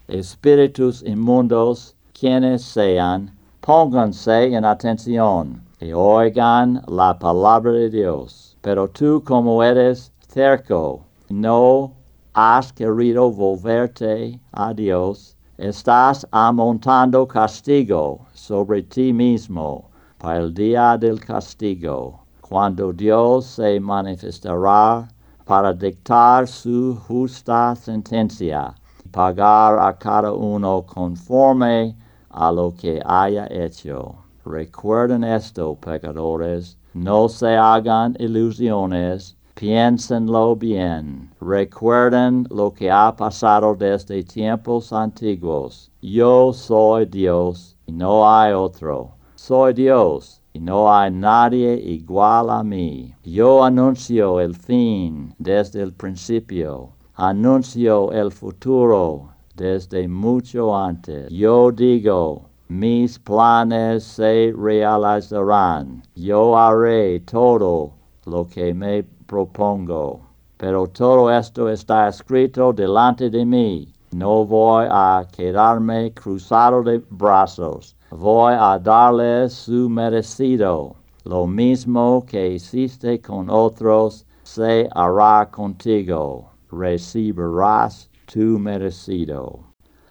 Espíritus 0.10 1.02
inmundos, 1.02 1.96
quienes 2.12 2.64
sean, 2.64 3.34
pónganse 3.62 4.54
en 4.54 4.66
atención 4.66 5.64
y 5.80 5.94
oigan 5.94 6.82
la 6.90 7.18
palabra 7.18 7.72
de 7.72 7.90
Dios. 7.90 8.49
Pero 8.62 8.90
tú 8.90 9.24
como 9.24 9.64
eres 9.64 10.12
cerco, 10.28 11.06
no 11.30 11.94
has 12.34 12.74
querido 12.74 13.32
volverte 13.32 14.40
a 14.52 14.74
Dios, 14.74 15.38
estás 15.58 16.28
amontando 16.32 17.26
castigo 17.26 18.26
sobre 18.34 18.84
ti 18.84 19.14
mismo 19.14 19.90
para 20.18 20.40
el 20.40 20.54
día 20.54 20.98
del 20.98 21.20
castigo, 21.22 22.20
cuando 22.42 22.92
Dios 22.92 23.46
se 23.46 23.80
manifestará 23.80 25.08
para 25.46 25.72
dictar 25.74 26.46
su 26.46 26.98
justa 27.08 27.76
sentencia 27.76 28.76
y 29.06 29.08
pagar 29.08 29.80
a 29.80 29.98
cada 29.98 30.34
uno 30.34 30.86
conforme 30.86 31.96
a 32.30 32.52
lo 32.52 32.74
que 32.74 33.02
haya 33.06 33.48
hecho. 33.50 34.16
Recuerden 34.46 35.24
esto, 35.24 35.76
pecadores, 35.76 36.79
no 36.94 37.30
se 37.30 37.56
hagan 37.56 38.16
ilusiones, 38.20 39.38
piénsenlo 39.54 40.56
bien. 40.56 41.30
Recuerden 41.40 42.48
lo 42.50 42.74
que 42.74 42.90
ha 42.90 43.16
pasado 43.16 43.76
desde 43.76 44.24
tiempos 44.24 44.92
antiguos. 44.92 45.92
Yo 46.02 46.52
soy 46.54 47.06
Dios 47.06 47.76
y 47.86 47.92
no 47.92 48.30
hay 48.30 48.54
otro. 48.54 49.12
Soy 49.36 49.74
Dios 49.74 50.42
y 50.54 50.60
no 50.60 50.92
hay 50.92 51.12
nadie 51.12 51.76
igual 51.76 52.50
a 52.50 52.64
mí. 52.64 53.14
Yo 53.24 53.64
anuncio 53.64 54.40
el 54.40 54.56
fin 54.56 55.34
desde 55.38 55.82
el 55.82 55.94
principio, 55.94 56.90
anuncio 57.16 58.12
el 58.12 58.32
futuro 58.32 59.30
desde 59.56 60.08
mucho 60.08 60.76
antes. 60.76 61.30
Yo 61.30 61.72
digo, 61.72 62.49
mis 62.70 63.20
planes 63.20 64.04
se 64.04 64.54
realizarán. 64.58 66.02
Yo 66.16 66.58
haré 66.58 67.20
todo 67.20 67.92
lo 68.26 68.48
que 68.48 68.74
me 68.74 69.04
propongo. 69.28 70.22
Pero 70.58 70.88
todo 70.88 71.30
esto 71.30 71.70
está 71.70 72.08
escrito 72.08 72.72
delante 72.72 73.30
de 73.30 73.46
mí. 73.46 73.94
No 74.12 74.46
voy 74.46 74.88
a 74.90 75.28
quedarme 75.32 76.14
cruzado 76.14 76.82
de 76.84 77.04
brazos 77.10 77.96
voy 78.12 78.54
a 78.58 78.80
darle 78.80 79.50
su 79.50 79.90
merecido. 79.90 80.96
Lo 81.26 81.46
mismo 81.46 82.26
que 82.26 82.54
hiciste 82.54 83.22
con 83.22 83.50
otros, 83.50 84.26
se 84.44 84.90
hará 84.96 85.48
contigo. 85.52 86.50
Recibirás 86.72 88.10
tu 88.26 88.58
merecido. 88.60 89.60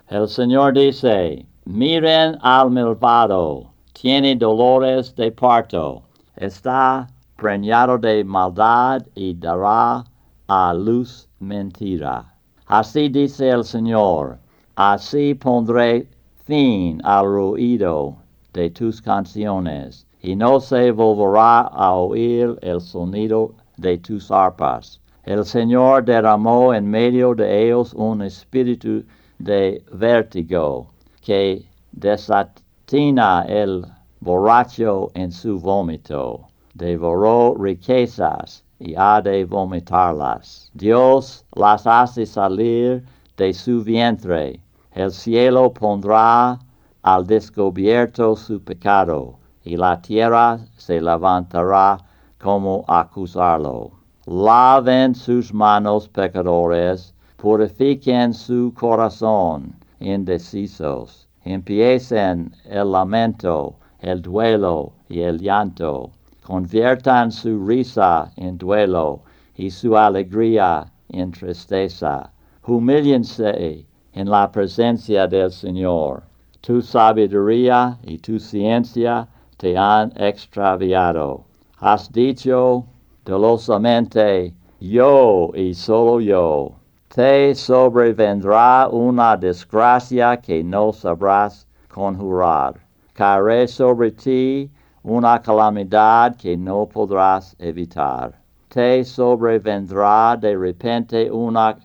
El 0.09 0.29
Señor 0.29 0.75
dice, 0.75 1.47
miren 1.69 2.39
al 2.41 2.71
malvado, 2.71 3.67
tiene 3.93 4.35
dolores 4.35 5.15
de 5.17 5.31
parto, 5.31 6.03
está 6.37 7.07
preñado 7.37 7.99
de 7.99 8.25
maldad 8.25 9.03
y 9.15 9.35
dará 9.35 10.03
a 10.49 10.73
luz 10.73 11.29
mentira. 11.41 12.25
Así 12.69 13.11
dice 13.11 13.51
el 13.51 13.65
Señor, 13.65 14.39
así 14.77 15.35
pondré 15.35 16.09
fin 16.47 17.03
al 17.05 17.27
ruido 17.27 18.17
de 18.55 18.71
tus 18.71 19.03
canciones, 19.03 20.07
y 20.23 20.35
no 20.35 20.61
se 20.61 20.91
volverá 20.91 21.69
a 21.69 21.93
oír 21.93 22.59
el 22.63 22.81
sonido 22.81 23.53
de 23.77 23.99
tus 23.99 24.31
arpas. 24.31 25.03
El 25.25 25.45
Señor 25.45 26.07
derramó 26.07 26.73
en 26.73 26.91
medio 26.91 27.35
de 27.35 27.67
ellos 27.67 27.93
un 27.93 28.23
espíritu 28.23 29.05
de 29.39 29.85
vértigo, 29.93 30.87
que 31.29 31.63
desatina 31.93 33.45
el 33.47 33.85
borracho 34.21 35.11
en 35.13 35.31
su 35.31 35.61
vómito, 35.61 36.49
devoró 36.73 37.55
riquezas 37.55 38.65
y 38.79 38.95
ha 38.97 39.21
de 39.21 39.45
vomitarlas. 39.45 40.71
Dios 40.73 41.45
las 41.55 41.87
hace 41.87 42.25
salir 42.25 43.05
de 43.37 43.53
su 43.53 43.85
vientre. 43.85 44.59
El 44.93 45.11
cielo 45.11 45.71
pondrá 45.75 46.59
al 47.03 47.27
descubierto 47.27 48.35
su 48.35 48.59
pecado, 48.63 49.35
y 49.65 49.77
la 49.77 50.01
tierra 50.01 50.59
se 50.79 50.99
levantará 50.99 51.99
como 52.39 52.87
acusarlo. 52.89 53.91
Laven 54.25 55.15
sus 55.15 55.53
manos 55.53 56.09
pecadores, 56.09 57.13
purifiquen 57.37 58.33
su 58.33 58.73
corazón 58.75 59.77
indecisos, 60.01 61.29
empiecen 61.45 62.55
el 62.65 62.93
lamento, 62.93 63.77
el 64.01 64.23
duelo 64.23 64.93
y 65.09 65.21
el 65.21 65.39
llanto, 65.39 66.11
conviertan 66.43 67.31
su 67.33 67.67
risa 67.67 68.31
en 68.37 68.57
duelo 68.59 69.21
y 69.57 69.71
su 69.71 69.97
alegría 69.97 70.91
en 71.09 71.31
tristeza. 71.33 72.31
Humíllense 72.67 73.87
en 74.13 74.31
la 74.31 74.51
presencia 74.51 75.27
del 75.27 75.51
Señor. 75.51 76.23
Tu 76.61 76.83
sabiduría 76.83 77.99
y 78.03 78.19
tu 78.19 78.39
ciencia 78.39 79.29
te 79.57 79.77
han 79.77 80.13
extraviado. 80.17 81.45
Has 81.81 82.11
dicho 82.13 82.85
dolosamente, 83.25 84.55
yo 84.81 85.51
y 85.55 85.75
solo 85.75 86.21
yo. 86.21 86.78
Te 87.15 87.55
sobrevendrá 87.55 88.87
una 88.93 89.35
desgracia 89.35 90.37
que 90.37 90.63
no 90.63 90.93
sabrás 90.93 91.67
conjurar. 91.89 92.75
Caeré 93.15 93.67
sobre 93.67 94.11
ti 94.11 94.71
una 95.03 95.41
calamidad 95.41 96.37
que 96.37 96.55
no 96.55 96.87
podrás 96.87 97.57
evitar. 97.59 98.39
Te 98.69 99.03
sobrevendrá 99.05 100.37
de 100.37 100.55
repente 100.55 101.31
una 101.31 101.79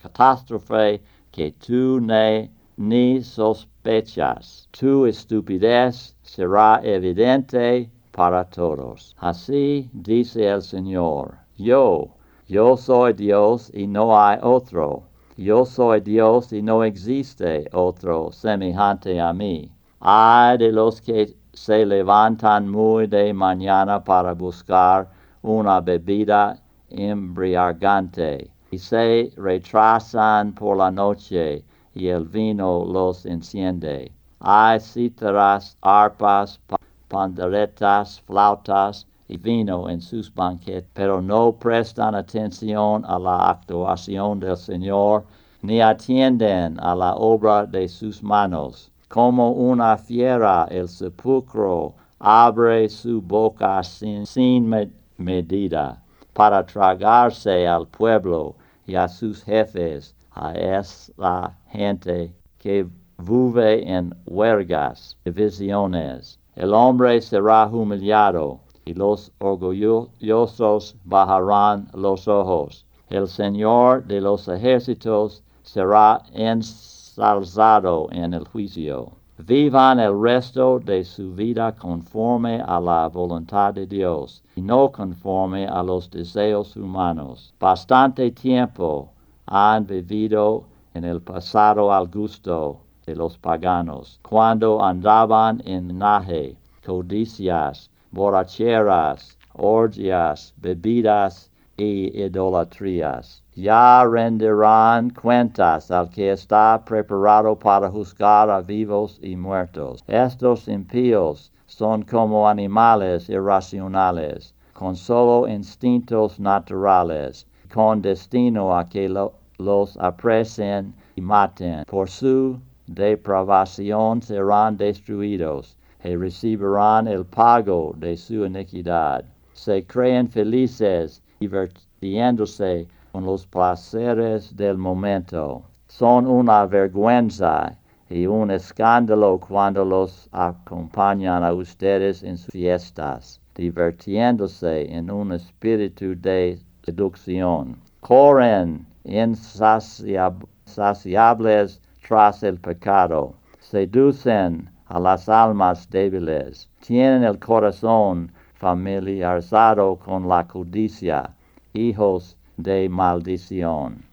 catástrofe 0.00 1.02
que 1.32 1.50
tú 1.52 2.00
ne, 2.00 2.52
ni 2.76 3.22
sospechas. 3.22 4.68
Tu 4.70 5.06
estupidez 5.06 6.14
será 6.22 6.80
evidente 6.84 7.90
para 8.12 8.44
todos. 8.44 9.16
Así 9.18 9.90
dice 9.92 10.46
el 10.46 10.62
Señor. 10.62 11.36
Yo, 11.56 12.10
yo 12.50 12.76
soy 12.76 13.12
Dios 13.12 13.70
y 13.72 13.86
no 13.86 14.20
hay 14.20 14.36
otro. 14.42 15.04
Yo 15.36 15.64
soy 15.64 16.00
Dios 16.00 16.52
y 16.52 16.62
no 16.62 16.82
existe 16.82 17.68
otro 17.72 18.32
semejante 18.32 19.20
a 19.20 19.32
mí. 19.32 19.70
Ay 20.00 20.58
de 20.58 20.72
los 20.72 21.00
que 21.00 21.36
se 21.52 21.86
levantan 21.86 22.68
muy 22.68 23.06
de 23.06 23.32
mañana 23.32 24.02
para 24.02 24.32
buscar 24.34 25.08
una 25.42 25.80
bebida 25.80 26.60
embriagante 26.88 28.50
y 28.72 28.78
se 28.78 29.32
retrasan 29.36 30.52
por 30.52 30.76
la 30.76 30.90
noche 30.90 31.64
y 31.94 32.08
el 32.08 32.24
vino 32.24 32.84
los 32.84 33.26
enciende. 33.26 34.10
Hay 34.40 34.80
cítaras, 34.80 35.78
arpas, 35.82 36.58
panderetas, 37.06 38.20
flautas 38.22 39.06
y 39.30 39.36
vino 39.36 39.88
en 39.88 40.00
sus 40.00 40.34
banquetes, 40.34 40.90
pero 40.92 41.22
no 41.22 41.52
prestan 41.52 42.16
atención 42.16 43.04
a 43.06 43.16
la 43.16 43.50
actuación 43.50 44.40
del 44.40 44.56
Señor, 44.56 45.24
ni 45.62 45.80
atienden 45.80 46.80
a 46.80 46.96
la 46.96 47.14
obra 47.14 47.64
de 47.64 47.88
sus 47.88 48.24
manos. 48.24 48.90
Como 49.06 49.52
una 49.52 49.96
fiera 49.96 50.66
el 50.68 50.88
sepulcro 50.88 51.94
abre 52.18 52.88
su 52.88 53.22
boca 53.22 53.80
sin, 53.84 54.90
medida 55.16 56.02
para 56.32 56.66
tragarse 56.66 57.68
al 57.68 57.86
pueblo 57.86 58.56
y 58.84 58.96
a 58.96 59.06
sus 59.06 59.44
jefes, 59.44 60.12
a 60.32 60.54
esa 60.54 61.56
gente 61.68 62.34
que 62.58 62.84
vive 63.18 63.88
en 63.88 64.12
huelgas, 64.26 65.16
divisiones. 65.24 66.40
El 66.56 66.74
hombre 66.74 67.20
será 67.20 67.68
humillado 67.68 68.60
y 68.90 68.94
los 68.94 69.30
orgullosos 69.38 70.96
bajarán 71.04 71.88
los 71.94 72.26
ojos. 72.26 72.84
El 73.08 73.28
Señor 73.28 74.04
de 74.04 74.20
los 74.20 74.48
ejércitos 74.48 75.44
será 75.62 76.20
ensalzado 76.32 78.08
en 78.10 78.34
el 78.34 78.44
juicio. 78.48 79.12
Vivan 79.38 80.00
el 80.00 80.20
resto 80.20 80.80
de 80.80 81.04
su 81.04 81.32
vida 81.34 81.76
conforme 81.76 82.60
a 82.60 82.80
la 82.80 83.08
voluntad 83.08 83.74
de 83.74 83.86
Dios 83.86 84.42
y 84.56 84.60
no 84.60 84.90
conforme 84.90 85.66
a 85.68 85.82
los 85.84 86.10
deseos 86.10 86.76
humanos. 86.76 87.54
Bastante 87.60 88.32
tiempo 88.32 89.08
han 89.46 89.86
vivido 89.86 90.64
en 90.94 91.04
el 91.04 91.20
pasado 91.22 91.92
al 91.92 92.08
gusto 92.08 92.80
de 93.06 93.14
los 93.14 93.38
paganos, 93.38 94.18
cuando 94.28 94.82
andaban 94.82 95.62
en 95.64 95.96
naje, 95.98 96.56
codicias, 96.84 97.89
borracheras, 98.12 99.38
orgias, 99.54 100.52
bebidas 100.56 101.50
y 101.76 102.22
idolatrías. 102.22 103.42
Ya 103.54 104.04
rendirán 104.04 105.10
cuentas 105.10 105.90
al 105.90 106.10
que 106.10 106.32
está 106.32 106.82
preparado 106.84 107.56
para 107.58 107.88
juzgar 107.90 108.50
a 108.50 108.60
vivos 108.60 109.18
y 109.22 109.36
muertos. 109.36 110.02
Estos 110.06 110.68
impíos 110.68 111.52
son 111.66 112.02
como 112.02 112.48
animales 112.48 113.28
irracionales, 113.28 114.54
con 114.72 114.96
solo 114.96 115.46
instintos 115.48 116.40
naturales, 116.40 117.46
con 117.72 118.02
destino 118.02 118.76
a 118.76 118.84
que 118.86 119.08
lo, 119.08 119.34
los 119.58 119.96
apresen 119.98 120.94
y 121.16 121.20
maten. 121.20 121.84
Por 121.86 122.08
su 122.08 122.58
depravación 122.86 124.20
serán 124.20 124.76
destruidos 124.76 125.76
recibirán 126.02 127.06
el 127.06 127.24
pago 127.24 127.94
de 127.96 128.16
su 128.16 128.46
iniquidad. 128.46 129.24
Se 129.52 129.86
creen 129.86 130.28
felices, 130.28 131.22
divirtiéndose 131.40 132.88
con 133.12 133.24
los 133.24 133.46
placeres 133.46 134.56
del 134.56 134.78
momento. 134.78 135.62
Son 135.88 136.26
una 136.26 136.66
vergüenza 136.66 137.76
y 138.08 138.26
un 138.26 138.50
escándalo 138.50 139.38
cuando 139.38 139.84
los 139.84 140.28
acompañan 140.32 141.44
a 141.44 141.52
ustedes 141.52 142.22
en 142.22 142.38
sus 142.38 142.50
fiestas, 142.50 143.40
divirtiéndose 143.54 144.90
en 144.92 145.10
un 145.10 145.32
espíritu 145.32 146.14
de 146.20 146.58
seducción. 146.84 147.76
Corren 148.00 148.86
insaciables 149.04 151.80
tras 152.06 152.42
el 152.42 152.58
pecado, 152.58 153.34
seducen 153.58 154.69
a 154.90 154.98
las 154.98 155.28
almas 155.28 155.88
débiles, 155.88 156.68
tienen 156.80 157.22
el 157.22 157.38
corazón 157.38 158.32
familiarizado 158.54 159.96
con 159.96 160.28
la 160.28 160.46
codicia, 160.48 161.30
hijos 161.72 162.36
de 162.56 162.88
maldición. 162.88 164.04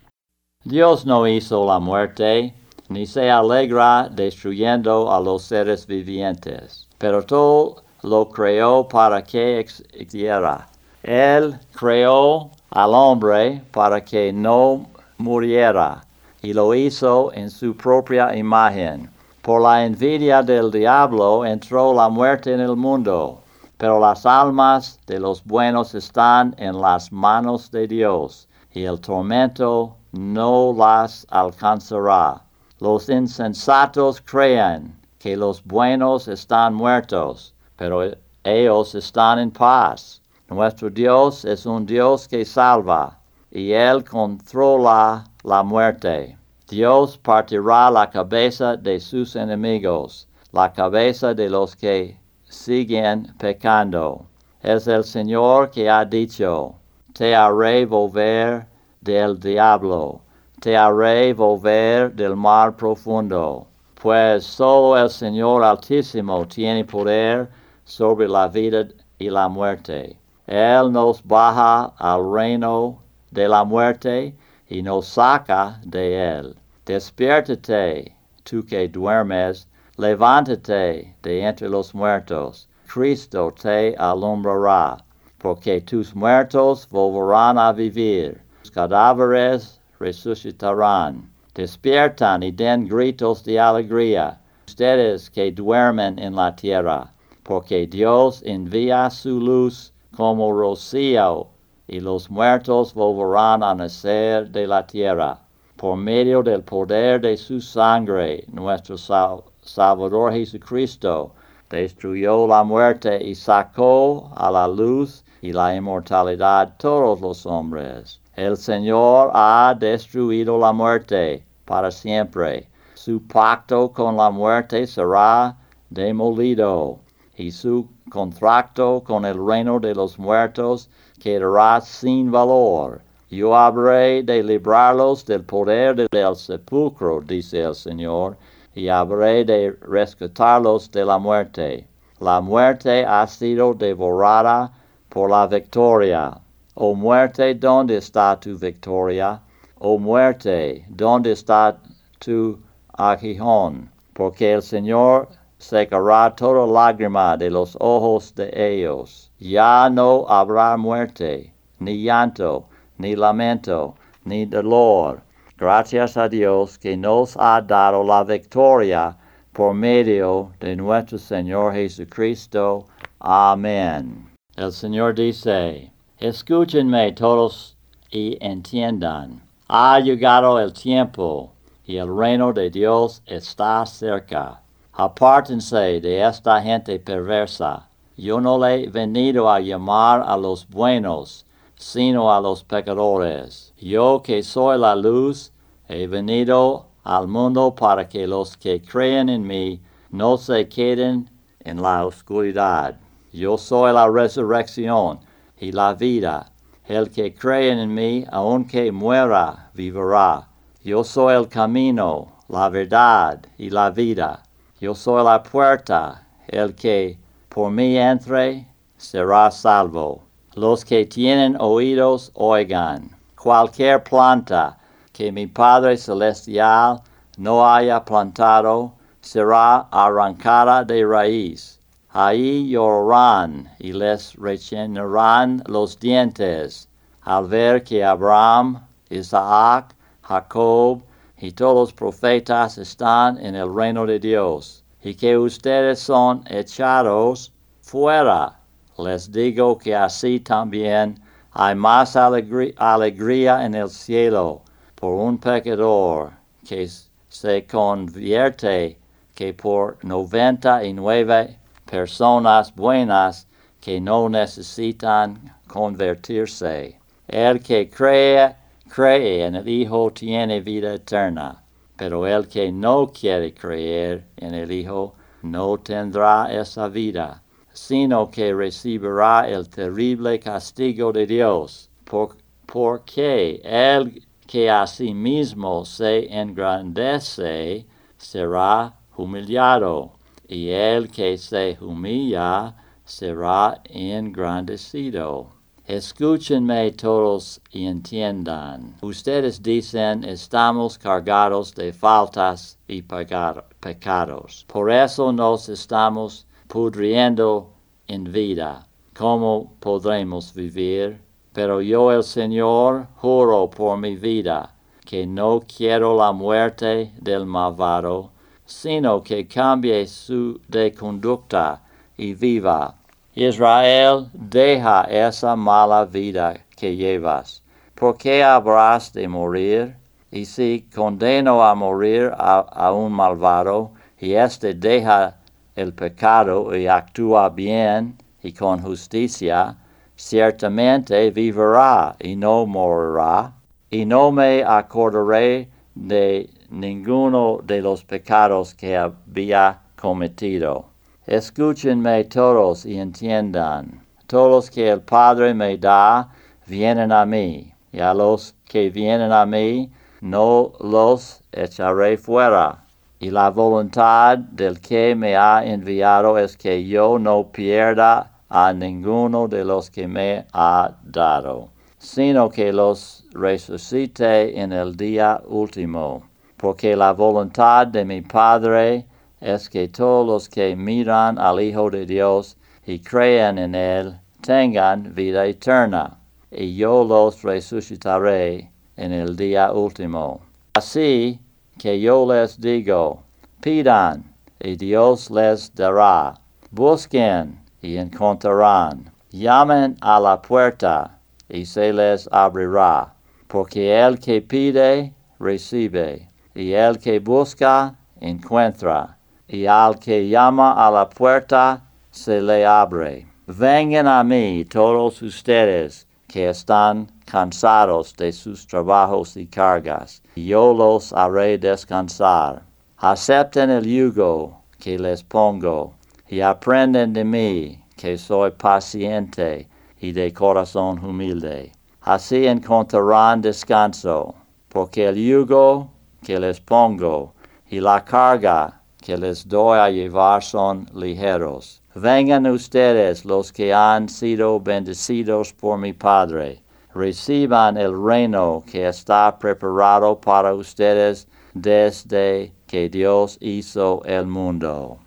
Dios 0.63 1.04
no 1.06 1.28
hizo 1.28 1.66
la 1.66 1.80
muerte, 1.80 2.54
ni 2.90 3.08
se 3.08 3.30
alegra 3.32 4.08
destruyendo 4.10 5.12
a 5.12 5.20
los 5.20 5.42
seres 5.44 5.88
vivientes, 5.88 6.88
pero 7.00 7.24
todo 7.24 7.84
lo 8.04 8.30
creó 8.30 8.88
para 8.88 9.24
que 9.24 9.60
existiera. 9.60 10.68
Él 11.02 11.60
creó 11.74 12.52
al 12.70 12.94
hombre 12.94 13.63
para 13.72 14.04
que 14.06 14.32
no 14.32 14.88
muriera, 15.18 16.06
y 16.44 16.54
lo 16.54 16.76
hizo 16.76 17.34
en 17.34 17.50
su 17.50 17.76
propia 17.76 18.36
imagen 18.36 19.10
por 19.48 19.62
la 19.62 19.86
envidia 19.86 20.44
del 20.44 20.70
diablo 20.70 21.46
entró 21.46 21.94
la 21.94 22.10
muerte 22.10 22.54
en 22.54 22.60
el 22.60 22.76
mundo, 22.76 23.42
pero 23.78 23.98
las 23.98 24.26
almas 24.26 25.00
de 25.08 25.22
los 25.22 25.42
buenos 25.42 25.96
están 25.96 26.54
en 26.58 26.82
las 26.82 27.14
manos 27.14 27.72
de 27.72 27.88
Dios, 27.88 28.50
y 28.74 28.84
el 28.84 29.00
tormento 29.00 29.96
no 30.12 30.76
las 30.78 31.26
alcanzará. 31.30 32.44
Los 32.80 33.08
insensatos 33.08 34.20
creen 34.20 34.94
que 35.18 35.38
los 35.38 35.64
buenos 35.64 36.28
están 36.28 36.74
muertos, 36.74 37.56
pero 37.78 38.02
ellos 38.44 38.96
están 38.96 39.40
en 39.40 39.52
paz. 39.52 40.22
Nuestro 40.50 40.90
Dios 40.90 41.46
es 41.46 41.66
un 41.66 41.86
Dios 41.86 42.28
que 42.28 42.44
salva, 42.44 43.18
y 43.50 43.72
Él 43.72 44.04
controla 44.04 45.24
la 45.46 45.64
muerte. 45.64 46.38
Dios 46.69 47.17
partirá 47.17 47.89
la 47.89 48.10
cabeza 48.10 48.75
de 48.75 48.99
sus 48.99 49.38
enemigos, 49.38 50.27
la 50.51 50.73
cabeza 50.73 51.34
de 51.34 51.49
los 51.49 51.73
que 51.73 52.19
siguen 52.43 53.34
pecando. 53.38 54.25
Es 54.62 54.86
el 54.86 55.06
Señor 55.06 55.71
que 55.71 55.89
ha 55.89 56.03
dicho, 56.03 56.75
te 57.13 57.34
haré 57.34 57.86
volver 57.86 58.67
del 58.99 59.39
diablo, 59.39 60.19
te 60.60 60.75
haré 60.75 61.34
volver 61.34 62.13
del 62.13 62.36
mar 62.36 62.75
profundo, 62.75 63.65
pues 64.01 64.43
solo 64.43 64.97
el 64.97 65.10
Señor 65.10 65.63
Altísimo 65.63 66.45
tiene 66.49 66.84
poder 66.84 67.49
sobre 67.86 68.27
la 68.27 68.49
vida 68.49 68.89
y 69.17 69.30
la 69.30 69.47
muerte. 69.47 70.19
Él 70.45 70.91
nos 70.91 71.23
baja 71.23 71.93
al 71.97 72.30
reino 72.30 73.01
de 73.32 73.47
la 73.47 73.63
muerte 73.63 74.36
y 74.69 74.82
nos 74.82 75.08
saca 75.08 75.80
de 75.86 76.38
él. 76.38 76.56
Despiértate, 76.86 78.15
tú 78.43 78.65
que 78.65 78.88
duermes, 78.88 79.67
levántate 79.97 81.15
de 81.21 81.41
entre 81.41 81.69
los 81.69 81.93
muertos. 81.93 82.67
Cristo 82.88 83.53
te 83.62 83.95
alumbrará, 83.97 84.97
porque 85.38 85.82
tus 85.82 86.15
muertos 86.15 86.88
volverán 86.89 87.58
a 87.58 87.71
vivir, 87.73 88.41
tus 88.62 88.71
cadáveres 88.71 89.80
resucitarán. 89.99 91.30
Despiertan 91.53 92.43
y 92.43 92.51
den 92.51 92.88
gritos 92.88 93.43
de 93.43 93.60
alegría, 93.60 94.39
ustedes 94.67 95.30
que 95.30 95.51
duermen 95.51 96.19
en 96.19 96.36
la 96.36 96.56
tierra, 96.56 97.12
porque 97.43 97.88
Dios 97.88 98.43
envía 98.45 99.10
su 99.10 99.39
luz 99.39 99.91
como 100.15 100.51
rocío, 100.51 101.47
y 101.88 102.00
los 102.00 102.30
muertos 102.30 102.93
volverán 102.93 103.63
a 103.63 103.73
nacer 103.73 104.50
de 104.50 104.67
la 104.67 104.86
tierra. 104.86 105.39
Por 105.76 105.95
medio 105.97 106.43
del 106.43 106.63
poder 106.63 107.21
de 107.21 107.38
su 107.38 107.62
sangre, 107.62 108.43
nuestro 108.52 108.97
Sal 108.97 109.43
Salvador 109.62 110.34
Jesucristo 110.34 111.34
destruyó 111.69 112.47
la 112.47 112.63
muerte 112.63 113.23
y 113.23 113.36
sacó 113.36 114.32
a 114.36 114.50
la 114.50 114.67
luz 114.67 115.23
y 115.41 115.52
la 115.52 115.76
inmortalidad 115.76 116.73
todos 116.78 117.21
los 117.21 117.45
hombres. 117.45 118.19
El 118.36 118.58
Señor 118.58 119.32
ha 119.34 119.76
destruido 119.78 120.58
la 120.58 120.71
muerte 120.71 121.43
para 121.65 121.91
siempre. 121.91 122.67
Su 122.93 123.21
pacto 123.28 123.91
con 123.91 124.17
la 124.17 124.30
muerte 124.30 124.88
será 124.88 125.56
demolido 125.89 127.00
y 127.36 127.52
su 127.52 127.88
contrato 128.10 129.04
con 129.06 129.26
el 129.26 129.38
reino 129.45 129.80
de 129.80 129.93
los 129.93 130.17
muertos 130.17 130.89
quedará 131.19 131.82
sin 131.82 132.32
valor. 132.32 133.01
Yo 133.30 133.53
habré 133.56 134.23
de 134.23 134.41
librarlos 134.41 135.25
del 135.25 135.43
poder 135.43 136.10
del 136.10 136.36
sepulcro, 136.36 137.21
dice 137.21 137.62
el 137.62 137.75
Señor, 137.75 138.38
y 138.73 138.88
habré 138.88 139.43
de 139.43 139.75
rescatarlos 139.82 140.89
de 140.91 141.03
la 141.03 141.17
muerte. 141.17 141.86
La 142.19 142.39
muerte 142.39 143.06
ha 143.06 143.27
sido 143.27 143.73
devorada 143.73 144.71
por 145.10 145.30
la 145.30 145.45
victoria. 145.47 146.39
Oh 146.75 146.95
muerte, 146.95 147.53
¿dónde 147.56 147.97
está 147.97 148.39
tu 148.39 148.58
victoria? 148.58 149.41
Oh 149.80 149.97
muerte, 149.97 150.86
¿dónde 150.89 151.32
está 151.34 151.77
tu 152.19 152.60
aguijón? 152.93 153.89
Porque 154.13 154.53
el 154.53 154.62
Señor 154.62 155.27
secará 155.58 156.34
toda 156.36 156.65
lágrima 156.65 157.36
de 157.36 157.49
los 157.49 157.75
ojos 157.80 158.34
de 158.36 158.51
ellos. 158.56 159.27
Ya 159.39 159.88
no 159.89 160.26
habrá 160.28 160.78
muerte, 160.78 161.54
ni 161.80 162.04
llanto, 162.04 162.65
ni 162.97 163.15
lamento, 163.15 163.95
ni 164.26 164.45
dolor. 164.45 165.21
Gracias 165.58 166.17
a 166.17 166.28
Dios 166.28 166.78
que 166.78 166.97
nos 166.97 167.38
ha 167.38 167.62
dado 167.62 168.04
la 168.04 168.23
victoria 168.23 169.15
por 169.54 169.73
medio 169.73 170.52
de 170.60 170.76
nuestro 170.76 171.17
Señor 171.19 171.73
Jesucristo. 171.73 172.86
Amén. 173.19 174.28
El 174.56 174.71
Señor 174.71 175.13
dice, 175.13 175.91
escúchenme 176.19 177.12
todos 177.12 177.78
y 178.10 178.38
entiendan. 178.41 179.41
Ha 179.67 180.00
llegado 180.00 180.60
el 180.60 180.73
tiempo 180.73 181.52
y 181.86 181.97
el 181.97 182.15
reino 182.15 182.54
de 182.54 182.69
Dios 182.69 183.21
está 183.26 183.86
cerca. 183.86 184.62
Apártense 184.93 186.02
de 186.02 186.28
esta 186.28 186.62
gente 186.62 187.00
perversa. 187.00 187.88
Yo 188.17 188.41
no 188.41 188.58
le 188.58 188.84
he 188.84 188.89
venido 188.89 189.47
a 189.47 189.60
llamar 189.60 190.23
a 190.25 190.36
los 190.36 190.67
buenos, 190.67 191.45
sino 191.75 192.34
a 192.34 192.41
los 192.41 192.63
pecadores. 192.63 193.73
Yo 193.77 194.23
que 194.23 194.41
soy 194.41 194.80
la 194.80 194.95
luz, 194.95 195.51
he 195.88 196.08
venido 196.08 196.88
al 197.03 197.27
mundo 197.27 197.75
para 197.75 198.10
que 198.10 198.25
los 198.25 198.58
que 198.58 198.82
creen 198.82 199.30
en 199.30 199.45
mí 199.45 199.80
no 200.10 200.38
se 200.38 200.67
queden 200.67 201.30
en 201.60 201.80
la 201.80 202.08
oscuridad. 202.08 202.97
Yo 203.32 203.56
soy 203.56 203.93
la 203.93 204.10
resurrección 204.10 205.19
y 205.60 205.71
la 205.71 205.93
vida. 205.93 206.51
El 206.86 207.12
que 207.12 207.36
cree 207.36 207.69
en 207.69 207.93
mí, 207.93 208.25
aunque 208.32 208.91
muera, 208.91 209.69
vivirá. 209.75 210.47
Yo 210.84 211.03
soy 211.03 211.36
el 211.36 211.47
camino, 211.47 212.30
la 212.47 212.69
verdad 212.69 213.45
y 213.60 213.69
la 213.69 213.91
vida. 213.91 214.41
Yo 214.80 214.95
soy 214.95 215.23
la 215.23 215.43
puerta, 215.43 216.27
el 216.47 216.73
que 216.73 217.19
por 217.58 217.72
mí 217.72 217.98
entre 217.98 218.67
será 218.98 219.50
salvo. 219.50 220.22
Los 220.54 220.86
que 220.86 221.08
tienen 221.08 221.58
oídos 221.60 222.30
oigan. 222.36 223.10
Cualquier 223.36 224.04
planta 224.04 224.78
que 225.12 225.32
mi 225.32 225.48
Padre 225.48 225.98
Celestial 225.98 227.02
no 227.36 227.65
haya 227.67 228.06
plantado 228.06 228.93
será 229.22 229.88
arrancada 229.89 230.84
de 230.84 231.04
raíz. 231.04 231.80
Ahí 232.12 232.70
llorarán 232.70 233.67
y 233.80 233.91
les 233.91 234.36
rechinarán 234.36 235.63
los 235.65 236.00
dientes 236.00 236.88
al 237.24 237.48
ver 237.48 237.84
que 237.84 238.06
Abraham, 238.06 238.86
Isaac, 239.10 239.96
Jacob 240.22 241.02
y 241.39 241.52
todos 241.54 241.89
los 241.89 241.93
profetas 241.93 242.78
están 242.78 243.39
en 243.39 243.56
el 243.56 243.74
reino 243.74 244.06
de 244.06 244.20
Dios, 244.20 244.84
y 245.08 245.15
que 245.15 245.38
ustedes 245.38 246.00
son 246.00 246.43
echados 246.50 247.54
fuera. 247.82 248.60
Les 248.98 249.32
digo 249.32 249.78
que 249.78 249.96
así 249.96 250.41
también 250.41 251.17
hay 251.54 251.76
más 251.76 252.17
alegría, 252.17 253.65
en 253.65 253.74
el 253.74 253.89
cielo 253.89 254.63
por 254.96 255.13
un 255.13 255.38
pecador 255.38 256.34
que 256.67 256.89
se 257.30 257.65
convierte 257.65 258.98
que 259.34 259.54
por 259.54 259.98
noventa 260.04 260.84
y 260.84 260.91
nueve 260.91 261.58
personas 261.89 262.76
buenas 262.76 263.48
que 263.80 264.02
no 264.02 264.28
necesitan 264.28 265.39
convertirse. 265.67 267.00
El 267.30 267.62
que 267.62 267.89
cree 267.89 268.56
cree 268.89 269.46
en 269.46 269.56
el 269.56 269.70
Hijo 269.70 270.12
tiene 270.12 270.60
vida 270.60 270.96
eterna, 270.96 271.63
pero 271.98 272.28
el 272.28 272.48
que 272.48 272.72
no 272.72 273.08
quiere 273.08 273.54
creer 273.54 274.28
en 274.38 274.54
el 274.54 274.72
Hijo 274.72 275.16
no 275.42 275.78
tendrá 275.80 276.52
esa 276.52 276.88
vida, 276.88 277.44
sino 277.74 278.30
que 278.30 278.54
recibirá 278.54 279.48
el 279.50 279.68
terrible 279.70 280.40
castigo 280.40 281.12
de 281.12 281.26
Dios, 281.26 281.90
por, 282.04 282.38
porque 282.66 283.62
el 283.64 284.26
que 284.46 284.70
a 284.70 284.86
sí 284.88 285.14
mismo 285.14 285.84
se 285.86 286.34
engrandece 286.34 287.86
será 288.18 288.96
humillado, 289.16 290.14
y 290.48 290.70
el 290.70 291.10
que 291.10 291.38
se 291.38 291.78
humilla 291.82 292.76
será 293.04 293.82
engrandecido. 293.86 295.57
Escúchenme 295.88 296.91
todos 296.91 297.62
y 297.71 297.86
entiendan. 297.86 298.95
Ustedes 299.02 299.63
dicen 299.63 300.26
estamos 300.26 300.97
cargados 300.97 301.73
de 301.76 301.93
faltas 301.93 302.78
y 302.89 303.04
pecados. 303.04 304.65
Por 304.67 304.91
eso 304.91 305.32
nos 305.32 305.69
estamos 305.69 306.45
pudriendo 306.67 307.71
en 308.06 308.26
vida. 308.26 308.86
¿Cómo 309.17 309.76
podremos 309.80 310.54
vivir? 310.54 311.21
Pero 311.54 311.82
yo 311.82 312.12
el 312.12 312.23
Señor 312.26 313.08
juro 313.15 313.69
por 313.69 313.97
mi 313.97 314.17
vida 314.17 314.76
que 315.06 315.26
no 315.26 315.62
quiero 315.62 316.17
la 316.17 316.34
muerte 316.34 317.13
del 317.21 317.45
malvado, 317.45 318.32
sino 318.65 319.23
que 319.23 319.47
cambie 319.47 320.06
su 320.06 320.60
de 320.67 320.91
conducta 320.91 321.82
y 322.17 322.34
viva. 322.34 322.93
Israel, 323.39 324.32
deja 324.34 325.04
esa 325.04 325.56
mala 325.56 326.06
vida 326.06 326.56
que 326.76 326.95
llevas. 326.95 327.62
¿Por 327.93 328.17
qué 328.17 328.43
habrás 328.43 329.13
de 329.13 329.28
morir? 329.28 329.95
Y 330.32 330.43
si 330.45 330.88
condeno 330.91 331.63
a 331.63 331.76
morir 331.76 332.32
a, 332.36 332.62
a 332.62 332.91
un 332.91 333.12
malvado, 333.12 333.91
y 334.19 334.34
éste 334.34 334.73
deja 334.73 335.38
el 335.76 335.93
pecado 335.93 336.76
y 336.76 336.88
actúa 336.88 337.50
bien 337.50 338.17
y 338.41 338.54
con 338.54 338.82
justicia, 338.82 339.78
ciertamente 340.15 341.30
vivirá 341.30 342.15
y 342.19 342.36
no 342.36 342.65
morirá, 342.65 343.54
y 343.91 344.04
no 344.08 344.32
me 344.32 344.63
acordaré 344.63 345.69
de 345.93 346.50
ninguno 346.71 347.60
de 347.63 347.82
los 347.84 348.04
pecados 348.04 348.73
que 348.73 348.97
había 348.97 349.80
cometido. 349.95 350.97
Escúchenme 351.28 352.24
todos 352.24 352.86
y 352.86 352.98
entiendan. 352.98 354.02
Todos 354.28 354.72
que 354.72 354.90
el 354.90 355.02
Padre 355.02 355.54
me 355.54 355.78
da 355.78 356.30
vienen 356.66 357.12
a 357.12 357.26
mí, 357.26 357.74
y 357.92 358.00
a 358.00 358.13
los 358.13 358.56
que 358.63 358.90
vienen 358.90 359.34
a 359.34 359.46
mí 359.46 359.92
no 360.22 360.72
los 360.80 361.44
echaré 361.52 362.18
fuera. 362.18 362.86
y 363.20 363.30
la 363.32 363.50
voluntad 363.50 364.38
del 364.38 364.80
que 364.80 365.16
me 365.16 365.36
ha 365.36 365.66
enviado 365.66 366.38
es 366.38 366.56
que 366.56 366.88
yo 366.88 367.18
no 367.20 367.48
pierda 367.52 368.32
a 368.48 368.72
ninguno 368.72 369.48
de 369.48 369.66
los 369.66 369.90
que 369.90 370.08
me 370.08 370.46
ha 370.54 370.92
dado, 371.04 371.70
sino 371.98 372.48
que 372.50 372.72
los 372.72 373.26
resucite 373.34 374.58
en 374.62 374.72
el 374.72 374.96
día 374.96 375.42
último, 375.48 376.24
porque 376.56 376.96
la 376.96 377.12
voluntad 377.12 377.88
de 377.88 378.06
mi 378.06 378.22
Padre 378.22 379.06
es 379.41 379.69
que 379.69 379.88
todos 379.88 380.26
los 380.26 380.50
que 380.50 380.76
miran 380.76 381.38
al 381.38 381.62
Hijo 381.62 381.89
de 381.89 382.06
Dios 382.06 382.58
y 382.86 383.00
crean 383.00 383.58
en 383.58 383.76
Él 383.76 384.19
tengan 384.41 385.13
vida 385.13 385.45
eterna, 385.45 386.17
y 386.52 386.76
yo 386.76 387.04
los 387.04 387.43
resucitaré 387.43 388.71
en 388.95 389.12
el 389.12 389.36
día 389.36 389.71
último. 389.71 390.41
Así 390.73 391.39
que 391.78 392.00
yo 392.00 392.26
les 392.32 392.60
digo, 392.60 393.23
pidan, 393.62 394.34
y 394.60 394.76
Dios 394.76 395.30
les 395.30 395.73
dará, 395.76 396.34
busquen, 396.71 397.60
y 397.82 397.97
encontrarán, 397.97 399.12
llamen 399.32 399.97
a 400.02 400.19
la 400.19 400.41
puerta, 400.41 401.19
y 401.50 401.65
se 401.65 401.93
les 401.93 402.28
abrirá, 402.32 403.13
porque 403.47 404.00
el 404.00 404.19
que 404.19 404.41
pide, 404.41 405.13
recibe, 405.39 406.28
y 406.56 406.71
el 406.73 406.97
que 406.97 407.19
busca, 407.19 407.95
encuentra, 408.19 409.16
y 409.48 409.66
al 409.66 409.98
que 409.98 410.28
llama 410.28 410.74
a 410.74 410.92
la 410.92 411.10
puerta, 411.10 411.82
se 412.12 412.42
le 412.42 412.66
abre. 412.66 413.28
Vengan 413.46 414.08
a 414.08 414.24
mí 414.24 414.66
todos 414.66 415.22
ustedes 415.22 416.06
que 416.28 416.50
están 416.50 417.08
cansados 417.26 418.16
de 418.18 418.32
sus 418.34 418.68
trabajos 418.68 419.38
y 419.38 419.48
cargas, 419.48 420.22
y 420.36 420.48
yo 420.48 420.74
los 420.74 421.14
haré 421.14 421.58
descansar. 421.58 422.64
Acepten 422.98 423.70
el 423.70 423.86
yugo 423.86 424.62
que 424.80 425.00
les 425.00 425.24
pongo, 425.24 425.94
y 426.28 426.42
aprenden 426.42 427.14
de 427.14 427.24
mí, 427.24 427.84
que 427.96 428.18
soy 428.18 428.52
paciente 428.52 429.68
y 430.00 430.12
de 430.12 430.34
corazón 430.34 431.04
humilde. 431.04 431.72
Así 432.02 432.48
encontrarán 432.48 433.42
descanso, 433.42 434.36
porque 434.68 435.08
el 435.08 435.16
yugo 435.16 435.90
que 436.22 436.40
les 436.40 436.60
pongo 436.60 437.34
y 437.70 437.80
la 437.80 438.04
carga 438.04 438.77
que 439.08 439.15
les 439.15 439.48
doy 439.48 439.80
a 439.80 439.89
llevar 439.89 440.43
son 440.43 440.86
ligeros. 440.93 441.82
Vengan 441.96 442.46
ustedes 442.46 443.24
los 443.24 443.54
que 443.54 443.74
han 443.74 444.10
sido 444.10 444.60
bendecidos 444.60 445.54
por 445.54 445.78
mi 445.78 445.93
Padre. 445.93 446.62
Reciban 446.93 447.78
el 447.78 447.93
reino 447.96 448.63
que 448.70 448.86
está 448.86 449.39
preparado 449.39 450.20
para 450.20 450.54
ustedes 450.54 451.26
desde 451.54 452.52
que 452.67 452.89
Dios 452.89 453.38
hizo 453.39 454.02
el 454.04 454.28
mundo. 454.28 454.98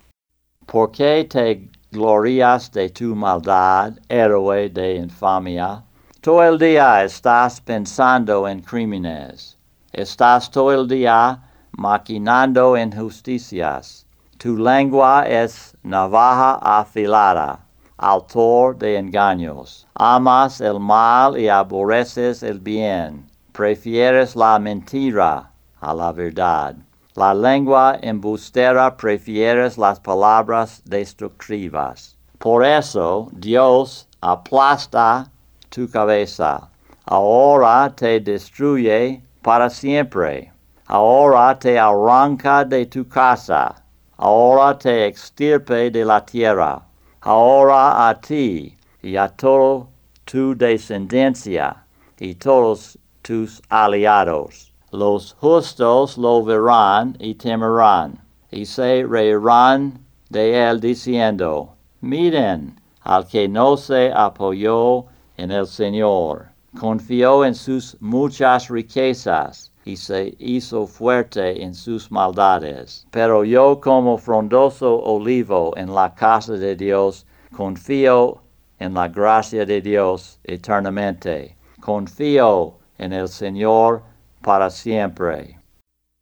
¿Por 0.65 0.91
qué 0.91 1.27
te 1.29 1.69
glorias 1.91 2.71
de 2.71 2.89
tu 2.89 3.15
maldad, 3.15 3.93
héroe 4.09 4.67
de 4.71 4.95
infamia? 4.95 5.83
Todo 6.21 6.43
el 6.43 6.57
día 6.57 7.03
estás 7.03 7.61
pensando 7.61 8.47
en 8.47 8.61
crímenes. 8.61 9.59
Estás 9.93 10.49
todo 10.49 10.73
el 10.73 10.87
día 10.87 11.50
maquinando 11.77 12.75
injusticias. 12.75 14.05
Tu 14.37 14.57
lengua 14.57 15.25
es 15.27 15.75
navaja 15.83 16.59
afilada, 16.61 17.59
autor 17.97 18.77
de 18.77 18.97
engaños. 18.97 19.87
Amas 19.95 20.61
el 20.61 20.79
mal 20.79 21.37
y 21.37 21.47
aborreces 21.47 22.43
el 22.43 22.59
bien. 22.59 23.29
Prefieres 23.51 24.35
la 24.35 24.57
mentira 24.59 25.51
a 25.79 25.93
la 25.93 26.11
verdad. 26.11 26.75
La 27.15 27.33
lengua 27.33 27.99
embustera 28.01 28.95
prefieres 28.95 29.77
las 29.77 29.99
palabras 29.99 30.81
destructivas. 30.85 32.15
Por 32.39 32.65
eso 32.65 33.29
Dios 33.33 34.07
aplasta 34.21 35.29
tu 35.69 35.89
cabeza. 35.89 36.69
Ahora 37.05 37.93
te 37.95 38.19
destruye 38.19 39.21
para 39.41 39.69
siempre. 39.69 40.50
Ahora 40.93 41.57
te 41.57 41.79
arranca 41.79 42.65
de 42.65 42.85
tu 42.85 43.07
casa. 43.07 43.73
Ahora 44.17 44.77
te 44.77 45.05
extirpe 45.05 45.89
de 45.89 46.03
la 46.03 46.19
tierra, 46.19 46.81
ahora 47.21 48.09
a 48.09 48.19
ti 48.19 48.75
y 49.01 49.15
a 49.15 49.29
toda 49.29 49.87
tu 50.25 50.53
descendencia 50.53 51.85
y 52.19 52.35
todos 52.35 52.97
tus 53.21 53.61
aliados. 53.69 54.73
Los 54.91 55.33
justos 55.39 56.17
lo 56.17 56.43
verán 56.43 57.15
y 57.21 57.35
temerán, 57.35 58.19
y 58.51 58.65
se 58.65 59.05
reirán 59.07 59.97
de 60.29 60.61
él 60.61 60.81
diciendo, 60.81 61.73
miren 62.01 62.81
al 62.99 63.25
que 63.25 63.47
no 63.47 63.77
se 63.77 64.11
apoyó 64.13 65.05
en 65.37 65.51
el 65.51 65.67
Señor, 65.67 66.49
confió 66.77 67.45
en 67.45 67.55
sus 67.55 67.95
muchas 68.01 68.67
riquezas 68.67 69.70
y 69.83 69.95
se 69.97 70.35
hizo 70.37 70.85
fuerte 70.85 71.63
en 71.63 71.73
sus 71.73 72.11
maldades. 72.11 73.07
Pero 73.11 73.43
yo 73.43 73.79
como 73.81 74.17
frondoso 74.17 75.01
olivo 75.01 75.73
en 75.75 75.93
la 75.93 76.13
casa 76.13 76.53
de 76.53 76.75
Dios, 76.75 77.25
confío 77.55 78.41
en 78.79 78.93
la 78.93 79.07
gracia 79.07 79.65
de 79.65 79.81
Dios 79.81 80.39
eternamente. 80.43 81.55
Confío 81.79 82.75
en 82.97 83.13
el 83.13 83.27
Señor 83.27 84.03
para 84.41 84.69
siempre. 84.69 85.57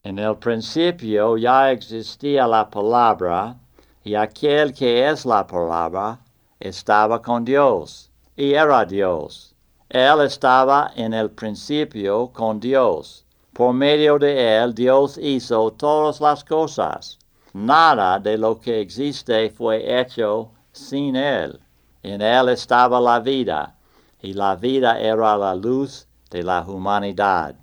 En 0.04 0.18
el 0.18 0.38
principio 0.38 1.38
ya 1.38 1.72
existía 1.72 2.48
la 2.48 2.70
palabra, 2.70 3.56
y 4.04 4.16
aquel 4.16 4.74
que 4.74 5.10
es 5.10 5.26
la 5.26 5.46
palabra 5.46 6.20
estaba 6.60 7.22
con 7.22 7.44
Dios, 7.44 8.10
y 8.38 8.54
era 8.54 8.86
Dios. 8.86 9.54
Él 9.90 10.22
estaba 10.22 10.92
en 10.96 11.14
el 11.14 11.30
principio 11.32 12.30
con 12.32 12.60
Dios 12.60 13.26
por 13.60 13.74
medio 13.74 14.18
de 14.18 14.56
él 14.56 14.74
Dios 14.74 15.18
hizo 15.18 15.72
todas 15.72 16.22
las 16.22 16.46
cosas. 16.46 17.20
Nada 17.52 18.18
de 18.18 18.38
lo 18.38 18.58
que 18.58 18.80
existe 18.80 19.50
fue 19.50 20.00
hecho 20.00 20.52
sin 20.72 21.18
él. 21.18 21.60
En 22.02 22.22
él 22.22 22.48
estaba 22.48 23.02
la 23.02 23.20
vida, 23.20 23.76
y 24.22 24.32
la 24.32 24.56
vida 24.56 24.98
era 24.98 25.36
la 25.36 25.56
luz 25.56 26.08
de 26.30 26.42
la 26.42 26.62
humanidad. 26.62 27.54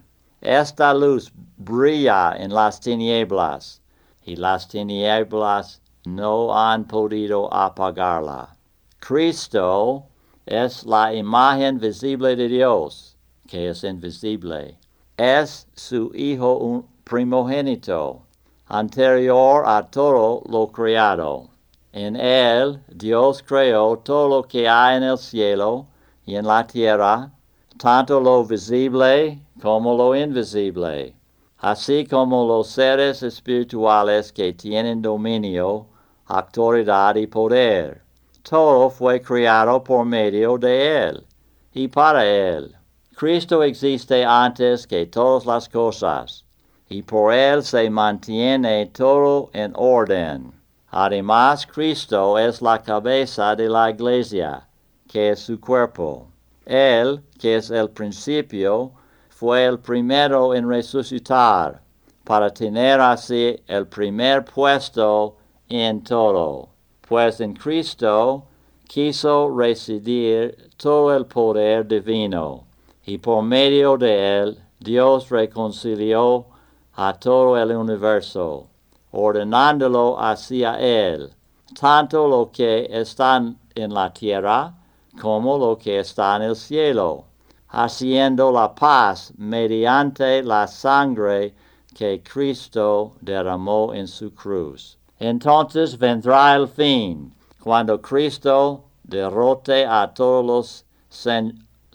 Esta 0.42 0.92
luz 0.92 1.32
brilla 1.56 2.34
en 2.36 2.52
las 2.52 2.78
tinieblas, 2.78 3.80
y 4.22 4.36
las 4.36 4.68
tinieblas 4.68 5.80
no 6.04 6.54
han 6.54 6.84
podido 6.84 7.48
apagarla. 7.50 8.54
Cristo 8.98 10.04
es 10.44 10.84
la 10.84 11.14
imagen 11.14 11.78
visible 11.78 12.36
de 12.36 12.48
Dios, 12.48 13.16
que 13.46 13.70
es 13.70 13.82
invisible 13.82 14.78
es 15.16 15.66
su 15.74 16.10
Hijo 16.14 16.84
primogénito, 17.04 18.20
anterior 18.66 19.64
a 19.66 19.82
todo 19.90 20.42
lo 20.48 20.66
creado. 20.68 21.48
En 21.92 22.16
él 22.16 22.82
Dios 22.88 23.42
creó 23.42 23.96
todo 23.98 24.28
lo 24.28 24.42
que 24.42 24.68
hay 24.68 24.98
en 24.98 25.04
el 25.04 25.16
cielo 25.16 25.86
y 26.26 26.36
en 26.36 26.46
la 26.46 26.66
tierra, 26.66 27.30
tanto 27.78 28.20
lo 28.20 28.44
visible 28.44 29.40
como 29.62 29.96
lo 29.96 30.14
invisible, 30.14 31.14
así 31.58 32.06
como 32.06 32.46
los 32.46 32.68
seres 32.68 33.22
espirituales 33.22 34.30
que 34.32 34.52
tienen 34.52 35.00
dominio, 35.00 35.86
autoridad 36.26 37.14
y 37.16 37.26
poder. 37.26 38.02
Todo 38.42 38.90
fue 38.90 39.22
creado 39.22 39.82
por 39.82 40.04
medio 40.04 40.58
de 40.58 41.08
él 41.08 41.26
y 41.72 41.88
para 41.88 42.26
él. 42.26 42.75
Cristo 43.18 43.62
existe 43.62 44.26
antes 44.26 44.86
que 44.86 45.06
todas 45.06 45.46
las 45.46 45.70
cosas, 45.70 46.44
y 46.86 47.00
por 47.00 47.32
Él 47.32 47.62
se 47.62 47.88
mantiene 47.88 48.90
todo 48.92 49.48
en 49.54 49.72
orden. 49.74 50.52
Además, 50.90 51.66
Cristo 51.66 52.38
es 52.38 52.60
la 52.60 52.82
cabeza 52.82 53.56
de 53.56 53.70
la 53.70 53.88
iglesia, 53.88 54.68
que 55.08 55.30
es 55.30 55.40
su 55.40 55.58
cuerpo. 55.58 56.28
Él, 56.66 57.22
que 57.40 57.56
es 57.56 57.70
el 57.70 57.88
principio, 57.88 58.92
fue 59.30 59.64
el 59.64 59.78
primero 59.78 60.54
en 60.54 60.68
resucitar, 60.68 61.80
para 62.22 62.50
tener 62.50 63.00
así 63.00 63.58
el 63.66 63.86
primer 63.86 64.44
puesto 64.44 65.38
en 65.70 66.02
todo. 66.02 66.68
Pues 67.08 67.40
en 67.40 67.54
Cristo 67.54 68.44
quiso 68.86 69.56
residir 69.56 70.68
todo 70.76 71.16
el 71.16 71.24
poder 71.24 71.88
divino 71.88 72.65
y 73.06 73.18
por 73.18 73.42
medio 73.42 73.96
de 73.96 74.38
él 74.38 74.58
Dios 74.80 75.30
reconcilió 75.30 76.46
a 76.94 77.14
todo 77.14 77.56
el 77.56 77.70
universo, 77.74 78.66
ordenándolo 79.12 80.20
hacia 80.20 80.78
él, 80.80 81.30
tanto 81.78 82.26
lo 82.26 82.50
que 82.50 82.88
está 82.90 83.42
en 83.74 83.94
la 83.94 84.12
tierra 84.12 84.74
como 85.20 85.56
lo 85.56 85.78
que 85.78 86.00
está 86.00 86.36
en 86.36 86.42
el 86.42 86.56
cielo, 86.56 87.24
haciendo 87.68 88.50
la 88.50 88.74
paz 88.74 89.32
mediante 89.36 90.42
la 90.42 90.66
sangre 90.66 91.54
que 91.94 92.22
Cristo 92.22 93.12
derramó 93.20 93.94
en 93.94 94.06
su 94.06 94.34
cruz. 94.34 94.98
Entonces 95.18 95.96
vendrá 95.96 96.54
el 96.56 96.68
fin, 96.68 97.34
cuando 97.60 98.00
Cristo 98.02 98.84
derrote 99.02 99.86
a 99.86 100.12
todos 100.12 100.44
los 100.44 100.84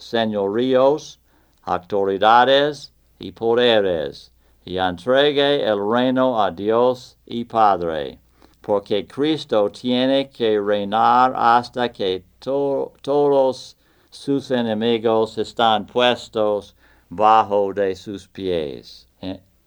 señoríos, 0.01 1.19
autoridades 1.63 2.91
y 3.19 3.31
poderes, 3.31 4.31
y 4.65 4.77
entregue 4.77 5.63
el 5.63 5.79
reino 5.79 6.41
a 6.41 6.51
Dios 6.51 7.17
y 7.25 7.45
Padre, 7.45 8.19
porque 8.61 9.07
Cristo 9.07 9.69
tiene 9.69 10.29
que 10.29 10.59
reinar 10.59 11.33
hasta 11.35 11.91
que 11.91 12.23
to 12.39 12.93
todos 13.01 13.77
sus 14.09 14.51
enemigos 14.51 15.37
están 15.37 15.85
puestos 15.85 16.75
bajo 17.09 17.73
de 17.73 17.95
sus 17.95 18.27
pies. 18.27 19.07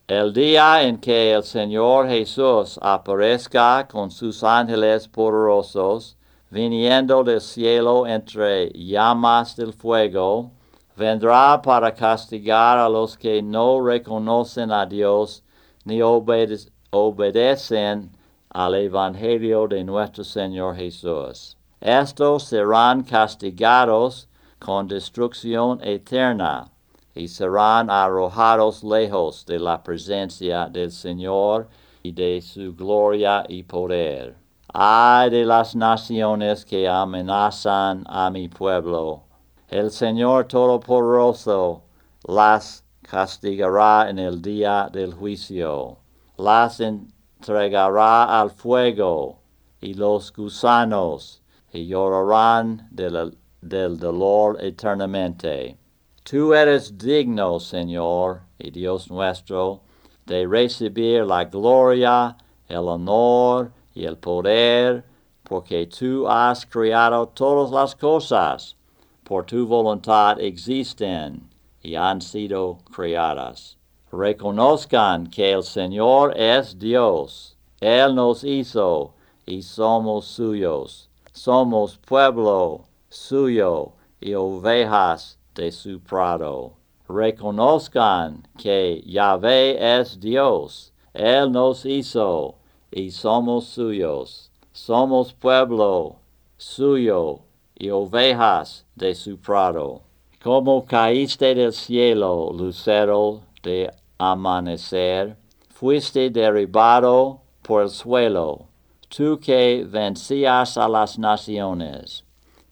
El 0.06 0.34
día 0.34 0.82
en 0.82 0.98
que 0.98 1.32
el 1.32 1.42
Señor 1.42 2.08
Jesús 2.08 2.78
aparezca 2.82 3.88
con 3.90 4.10
sus 4.10 4.44
ángeles 4.44 5.08
poderosos, 5.08 6.18
viniendo 6.54 7.24
del 7.24 7.40
cielo 7.40 8.06
entre 8.06 8.70
llamas 8.74 9.56
del 9.56 9.72
fuego, 9.72 10.52
vendrá 10.96 11.60
para 11.60 11.92
castigar 11.92 12.78
a 12.78 12.88
los 12.88 13.18
que 13.18 13.42
no 13.42 13.84
reconocen 13.84 14.70
a 14.70 14.86
Dios 14.86 15.42
ni 15.84 16.00
obede 16.00 16.58
obedecen 16.92 18.12
al 18.50 18.76
Evangelio 18.76 19.66
de 19.66 19.82
nuestro 19.82 20.22
Señor 20.22 20.76
Jesús. 20.76 21.56
Estos 21.80 22.44
serán 22.44 23.02
castigados 23.02 24.28
con 24.60 24.86
destrucción 24.86 25.80
eterna 25.82 26.70
y 27.16 27.26
serán 27.26 27.90
arrojados 27.90 28.84
lejos 28.84 29.44
de 29.44 29.58
la 29.58 29.82
presencia 29.82 30.68
del 30.68 30.92
Señor 30.92 31.68
y 32.04 32.12
de 32.12 32.40
su 32.40 32.72
gloria 32.76 33.44
y 33.48 33.64
poder. 33.64 34.43
Ay 34.76 35.30
de 35.30 35.44
las 35.44 35.76
naciones 35.76 36.64
que 36.64 36.88
amenazan 36.88 38.02
a 38.08 38.28
mi 38.28 38.48
pueblo. 38.48 39.22
El 39.68 39.92
Señor 39.92 40.48
Todopoderoso 40.48 41.84
las 42.26 42.82
castigará 43.02 44.10
en 44.10 44.18
el 44.18 44.42
día 44.42 44.90
del 44.92 45.14
juicio. 45.14 45.98
Las 46.36 46.80
entregará 46.80 48.40
al 48.40 48.50
fuego 48.50 49.38
y 49.80 49.94
los 49.94 50.32
gusanos 50.32 51.40
y 51.72 51.86
llorarán 51.86 52.88
del, 52.90 53.38
del 53.60 53.96
dolor 53.96 54.58
eternamente. 54.60 55.78
Tú 56.24 56.52
eres 56.52 56.98
digno, 56.98 57.60
Señor 57.60 58.40
y 58.58 58.72
Dios 58.72 59.08
nuestro, 59.08 59.82
de 60.26 60.44
recibir 60.44 61.24
la 61.24 61.44
gloria, 61.44 62.36
el 62.66 62.88
honor 62.88 63.70
y 63.94 64.04
el 64.04 64.16
poder, 64.16 65.04
porque 65.44 65.86
tú 65.86 66.26
has 66.28 66.66
creado 66.66 67.28
todas 67.28 67.70
las 67.70 67.94
cosas, 67.94 68.76
por 69.22 69.46
tu 69.46 69.66
voluntad 69.66 70.40
existen 70.40 71.48
y 71.82 71.94
han 71.94 72.20
sido 72.20 72.78
creadas. 72.94 73.78
Reconozcan 74.10 75.26
que 75.28 75.52
el 75.52 75.62
Señor 75.62 76.36
es 76.36 76.78
Dios. 76.78 77.56
Él 77.80 78.14
nos 78.14 78.44
hizo 78.44 79.14
y 79.46 79.62
somos 79.62 80.26
suyos. 80.26 81.10
Somos 81.32 81.98
pueblo 81.98 82.84
suyo 83.08 83.92
y 84.20 84.34
ovejas 84.34 85.38
de 85.54 85.72
su 85.72 86.00
prado. 86.00 86.74
Reconozcan 87.08 88.46
que 88.56 89.02
Yahvé 89.04 90.00
es 90.00 90.20
Dios. 90.20 90.92
Él 91.12 91.52
nos 91.52 91.84
hizo 91.84 92.56
y 92.94 93.10
somos 93.10 93.64
suyos. 93.66 94.52
Somos 94.72 95.32
pueblo 95.32 96.16
suyo 96.56 97.40
y 97.76 97.90
ovejas 97.90 98.86
de 98.94 99.16
su 99.16 99.36
prado. 99.36 100.02
Como 100.40 100.84
caíste 100.84 101.56
del 101.56 101.72
cielo, 101.72 102.52
lucero 102.52 103.40
de 103.64 103.90
amanecer, 104.18 105.36
fuiste 105.70 106.30
derribado 106.30 107.40
por 107.62 107.82
el 107.82 107.90
suelo, 107.90 108.66
tú 109.08 109.40
que 109.40 109.84
vencías 109.88 110.78
a 110.78 110.88
las 110.88 111.18
naciones. 111.18 112.24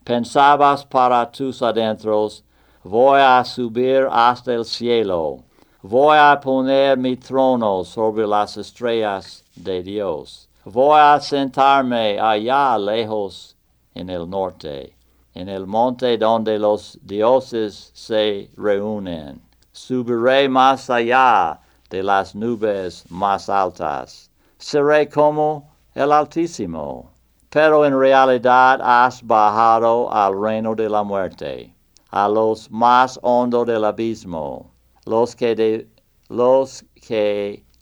Pensabas 0.04 0.84
para 0.86 1.28
tus 1.32 1.62
adentros, 1.62 2.44
voy 2.84 3.20
a 3.20 3.44
subir 3.44 4.06
hasta 4.10 4.54
el 4.54 4.64
cielo, 4.64 5.40
voy 5.82 6.16
a 6.16 6.38
poner 6.40 6.96
mi 6.96 7.16
trono 7.16 7.84
sobre 7.84 8.26
las 8.26 8.56
estrellas 8.56 9.42
de 9.56 9.82
Dios, 9.82 10.48
voy 10.64 10.98
a 10.98 11.20
sentarme 11.20 12.20
allá 12.20 12.78
lejos 12.78 13.56
en 13.94 14.08
el 14.08 14.30
norte, 14.30 14.94
en 15.34 15.48
el 15.48 15.66
monte 15.66 16.16
donde 16.16 16.58
los 16.58 16.98
dioses 17.02 17.90
se 17.94 18.48
reúnen. 18.56 19.42
Subiré 19.72 20.48
más 20.48 20.88
allá 20.88 21.58
de 21.90 22.02
las 22.02 22.34
nubes 22.34 23.04
más 23.10 23.48
altas. 23.48 24.30
Seré 24.58 25.08
como 25.08 25.68
el 25.94 26.12
Altísimo. 26.12 27.10
Pero 27.50 27.84
en 27.84 27.98
realidad 27.98 28.80
has 28.82 29.22
bajado 29.22 30.10
al 30.10 30.40
reino 30.40 30.74
de 30.74 30.88
la 30.88 31.02
muerte 31.02 31.74
a 32.12 32.28
los 32.28 32.70
más 32.70 33.18
hondo 33.22 33.64
del 33.64 33.84
abismo. 33.84 34.71
Los 35.04 35.34
que, 35.34 35.88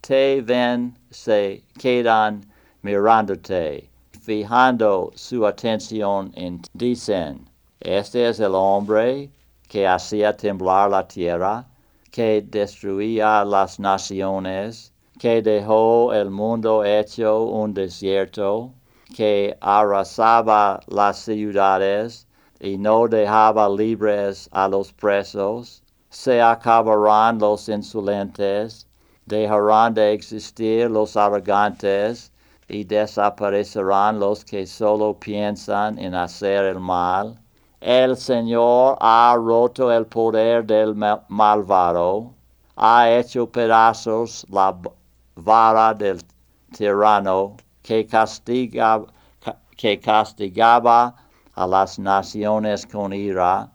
te 0.01 0.41
ven 0.41 0.99
se 1.11 1.63
quedan 1.79 2.41
mirándote, 2.81 3.91
fijando 4.23 5.11
su 5.15 5.47
atención 5.47 6.33
en 6.35 6.63
dicen, 6.73 7.47
este 7.79 8.27
es 8.27 8.41
el 8.41 8.55
hombre 8.55 9.31
que 9.69 9.87
hacía 9.87 10.35
temblar 10.35 10.91
la 10.91 11.07
tierra, 11.07 11.67
que 12.11 12.41
destruía 12.41 13.45
las 13.45 13.79
naciones, 13.79 14.91
que 15.19 15.43
dejó 15.43 16.15
el 16.15 16.31
mundo 16.31 16.83
hecho 16.87 17.43
un 17.43 17.75
desierto, 17.75 18.73
que 19.15 19.59
arrasaba 19.61 20.81
las 20.87 21.19
ciudades, 21.19 22.27
y 22.61 22.79
no 22.79 23.07
dejaba 23.09 23.69
libres 23.69 24.49
a 24.53 24.69
los 24.69 24.91
presos, 24.95 25.83
se 26.11 26.43
acabarán 26.43 27.39
los 27.39 27.69
insolentes, 27.69 28.87
dejarán 29.27 29.95
de 29.95 30.13
existir 30.13 30.91
los 30.91 31.17
arrogantes 31.17 32.33
y 32.69 32.83
desaparecerán 32.83 34.19
los 34.19 34.45
que 34.45 34.67
solo 34.67 35.15
piensan 35.15 35.99
en 36.01 36.17
hacer 36.17 36.65
el 36.65 36.81
mal. 36.81 37.39
El 37.81 38.17
Señor 38.17 38.99
ha 39.01 39.37
roto 39.39 39.93
el 39.93 40.05
poder 40.05 40.67
del 40.67 40.97
malvado, 41.29 42.35
ha 42.75 43.09
hecho 43.09 43.49
pedazos 43.49 44.45
la 44.51 44.77
vara 45.37 45.95
del 45.95 46.21
tirano 46.77 47.57
que, 47.83 48.07
que 49.77 50.01
castigaba 50.01 51.15
a 51.55 51.67
las 51.69 51.99
naciones 52.01 52.85
con 52.85 53.13
ira 53.13 53.71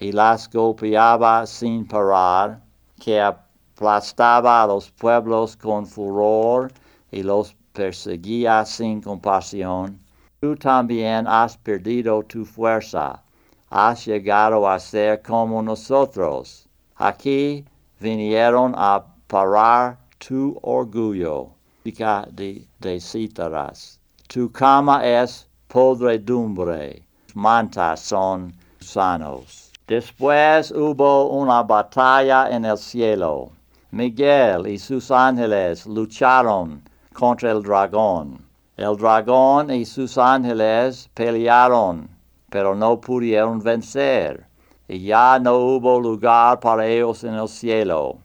y 0.00 0.12
las 0.12 0.50
golpeaba 0.50 1.46
sin 1.46 1.86
parar, 1.86 2.60
que 2.98 3.20
aplastaba 3.20 4.62
a 4.62 4.66
los 4.66 4.90
pueblos 4.90 5.56
con 5.56 5.86
furor 5.86 6.72
y 7.12 7.22
los 7.22 7.54
perseguía 7.72 8.64
sin 8.64 9.00
compasión. 9.00 9.98
Tú 10.40 10.56
también 10.56 11.26
has 11.28 11.56
perdido 11.56 12.22
tu 12.24 12.44
fuerza, 12.44 13.22
has 13.70 14.06
llegado 14.06 14.68
a 14.68 14.80
ser 14.80 15.22
como 15.22 15.62
nosotros. 15.62 16.66
Aquí 16.96 17.64
vinieron 18.00 18.74
a 18.76 19.04
parar 19.28 19.98
tu 20.18 20.58
orgullo, 20.62 21.50
de, 21.84 22.66
de 22.78 23.00
cítaras. 23.00 24.00
Tu 24.26 24.50
cama 24.50 25.06
es 25.06 25.46
podredumbre 25.68 27.04
mantas 27.34 28.00
son 28.00 28.52
sanos. 28.80 29.69
Después 29.90 30.70
hubo 30.70 31.30
una 31.30 31.64
batalla 31.64 32.48
en 32.48 32.64
el 32.64 32.78
cielo. 32.78 33.50
Miguel 33.90 34.68
y 34.68 34.78
sus 34.78 35.10
ángeles 35.10 35.84
lucharon 35.84 36.80
contra 37.12 37.50
el 37.50 37.60
dragón. 37.60 38.38
El 38.76 38.96
dragón 38.96 39.72
y 39.72 39.84
sus 39.84 40.16
ángeles 40.16 41.10
pelearon, 41.12 42.08
pero 42.50 42.76
no 42.76 43.00
pudieron 43.00 43.58
vencer, 43.58 44.46
y 44.86 45.06
ya 45.06 45.40
no 45.40 45.56
hubo 45.56 45.98
lugar 45.98 46.60
para 46.60 46.86
ellos 46.86 47.24
en 47.24 47.34
el 47.34 47.48
cielo. 47.48 48.18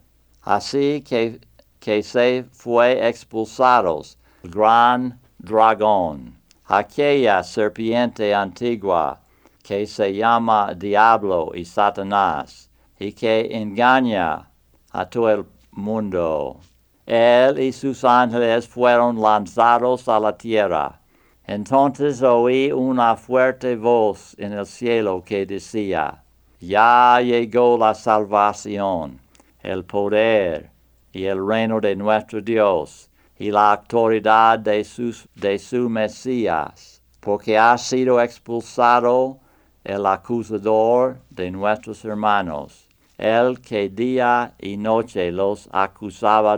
Así 0.44 1.02
que, 1.02 1.42
se 2.04 2.46
fue 2.52 3.08
expulsados 3.08 4.20
el 4.44 4.52
gran 4.52 5.20
dragón 5.40 6.38
aquella 6.68 7.42
serpiente 7.44 8.36
antigua 8.36 9.20
que 9.66 9.88
se 9.88 10.14
llama 10.14 10.76
Diablo 10.76 11.52
y 11.56 11.66
Satanás 11.66 12.70
y 13.00 13.14
que 13.14 13.50
engaña 13.52 14.48
a 14.92 15.10
todo 15.10 15.30
el 15.32 15.46
mundo. 15.72 16.60
él 17.08 17.60
y 17.60 17.72
sus 17.72 18.04
ángeles 18.04 18.68
fueron 18.68 19.20
lanzados 19.20 20.08
a 20.08 20.20
la 20.20 20.38
tierra. 20.38 21.02
Entonces 21.48 22.22
oí 22.22 22.72
una 22.72 23.16
fuerte 23.16 23.76
voz 23.76 24.36
en 24.38 24.54
el 24.54 24.68
cielo 24.68 25.24
que 25.26 25.48
decía, 25.48 26.24
Ya 26.60 27.20
llegó 27.22 27.76
la 27.80 27.96
salvación, 27.96 29.20
el 29.64 29.84
poder 29.84 30.70
y 31.12 31.26
el 31.26 31.44
reino 31.44 31.82
de 31.82 31.96
nuestro 31.96 32.40
Dios 32.40 33.10
y 33.40 33.50
la 33.50 33.74
autoridad 33.74 34.60
de, 34.60 34.84
sus, 34.84 35.28
de 35.34 35.58
su 35.58 35.90
Mesías, 35.90 37.02
porque 37.20 37.58
ha 37.58 37.76
sido 37.80 38.22
expulsado 38.22 39.40
el 39.86 40.06
acusador 40.08 41.20
de 41.30 41.52
nuestros 41.52 42.04
hermanos, 42.04 42.88
el 43.18 43.62
que 43.62 43.88
día 43.88 44.56
y 44.60 44.78
noche 44.78 45.32
los 45.32 45.70
acusaba 45.72 46.58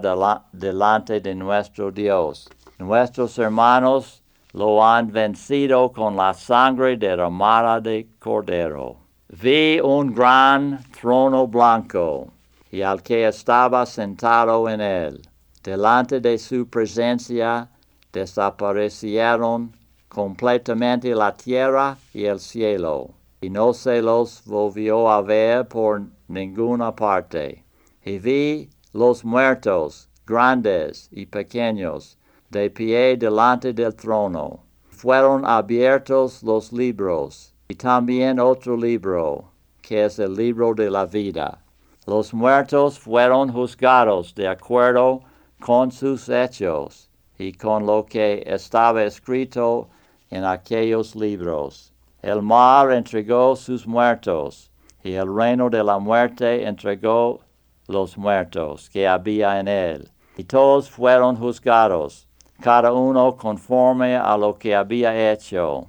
delante 0.53 1.19
de 1.19 1.35
nuestro 1.35 1.91
Dios. 1.91 2.49
Nuestros 2.79 3.37
hermanos 3.37 4.23
lo 4.53 4.83
han 4.83 5.11
vencido 5.11 5.91
con 5.91 6.15
la 6.15 6.33
sangre 6.33 6.95
derramada 6.97 7.81
de 7.81 8.07
cordero. 8.17 8.95
Vi 9.27 9.79
un 9.81 10.15
gran 10.15 10.83
trono 10.99 11.47
blanco 11.47 12.31
y 12.71 12.81
al 12.81 13.03
que 13.03 13.27
estaba 13.27 13.85
sentado 13.85 14.69
en 14.69 14.79
él. 14.79 15.21
Delante 15.61 16.21
de 16.21 16.37
su 16.37 16.67
presencia 16.69 17.69
desaparecieron 18.13 19.75
completamente 20.07 21.13
la 21.13 21.33
tierra 21.33 21.97
y 22.13 22.23
el 22.23 22.39
cielo 22.39 23.16
y 23.41 23.49
no 23.49 23.73
se 23.73 24.01
los 24.01 24.43
volvió 24.45 25.09
a 25.09 25.21
ver 25.21 25.67
por 25.67 26.03
ninguna 26.27 26.95
parte. 26.95 27.63
Y 28.03 28.19
vi 28.19 28.69
los 28.93 29.23
muertos, 29.23 30.09
grandes 30.25 31.07
y 31.11 31.25
pequeños, 31.25 32.17
de 32.49 32.69
pie 32.69 33.17
delante 33.17 33.73
del 33.73 33.93
trono. 33.95 34.63
Fueron 34.89 35.45
abiertos 35.45 36.41
los 36.41 36.71
libros, 36.73 37.53
y 37.67 37.75
también 37.75 38.39
otro 38.39 38.75
libro, 38.75 39.51
que 39.81 40.05
es 40.05 40.17
el 40.19 40.35
libro 40.35 40.73
de 40.73 40.89
la 40.89 41.05
vida. 41.05 41.63
Los 42.05 42.33
muertos 42.33 42.97
fueron 42.97 43.51
juzgados 43.51 44.33
de 44.33 44.47
acuerdo 44.47 45.21
con 45.59 45.91
sus 45.91 46.29
hechos 46.29 47.09
y 47.37 47.51
con 47.51 47.85
lo 47.85 48.05
que 48.05 48.43
estaba 48.45 49.03
escrito 49.03 49.89
en 50.29 50.45
aquellos 50.45 51.15
libros. 51.15 51.93
El 52.27 52.41
mar 52.41 52.91
entregó 52.91 53.55
sus 53.55 53.87
muertos, 53.87 54.69
y 55.01 55.13
el 55.13 55.33
reino 55.33 55.69
de 55.69 55.81
la 55.81 55.97
muerte 55.97 56.67
entregó 56.67 57.39
los 57.87 58.17
muertos 58.17 58.89
que 58.89 59.07
había 59.07 59.61
en 59.61 59.69
él. 59.69 60.11
Y 60.35 60.43
todos 60.43 60.89
fueron 60.89 61.37
juzgados, 61.37 62.27
cada 62.59 62.91
uno 62.91 63.37
conforme 63.37 64.17
a 64.17 64.35
lo 64.35 64.57
que 64.57 64.75
había 64.75 65.31
hecho. 65.31 65.87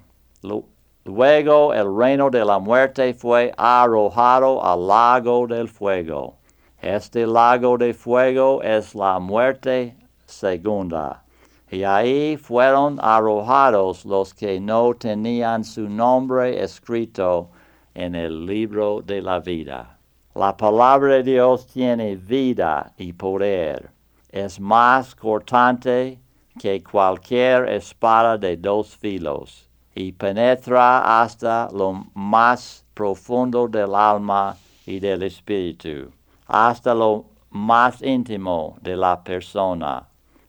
Luego 1.05 1.75
el 1.75 1.93
reino 1.97 2.31
de 2.31 2.45
la 2.45 2.61
muerte 2.61 3.15
fue 3.15 3.53
arrojado 3.57 4.65
al 4.65 4.87
lago 4.87 5.45
del 5.49 5.67
fuego. 5.67 6.37
Este 6.81 7.27
lago 7.27 7.77
de 7.77 7.93
fuego 7.93 8.63
es 8.63 8.95
la 8.95 9.19
muerte 9.19 9.97
segunda 10.25 11.25
y 11.71 11.85
ahí 11.85 12.37
fueron 12.37 12.99
arrojados 13.01 14.05
los 14.05 14.33
que 14.33 14.59
no 14.59 14.95
tenían 14.95 15.65
su 15.65 15.89
nombre 15.89 16.63
escrito 16.63 17.51
en 17.95 18.15
el 18.15 18.47
libro 18.47 19.03
de 19.03 19.21
la 19.21 19.39
vida. 19.39 19.99
La 20.35 20.57
palabra 20.57 21.15
de 21.15 21.23
Dios 21.25 21.67
tiene 21.67 22.17
vida 22.17 22.93
y 22.97 23.13
poder. 23.13 23.91
Es 24.31 24.59
más 24.61 25.15
cortante 25.15 26.19
que 26.59 26.83
cualquier 26.83 27.69
espada 27.69 28.39
de 28.39 28.57
dos 28.57 28.97
filos 28.97 29.69
y 29.95 30.13
penetra 30.13 31.23
hasta 31.23 31.69
lo 31.73 32.07
más 32.15 32.85
profundo 32.95 33.69
del 33.69 33.95
alma 33.95 34.57
y 34.87 35.01
del 35.01 35.23
espíritu, 35.23 36.11
hasta 36.47 36.95
lo 36.95 37.25
más 37.51 38.01
íntimo 38.01 38.77
de 38.81 38.97
la 38.97 39.23
persona 39.23 40.09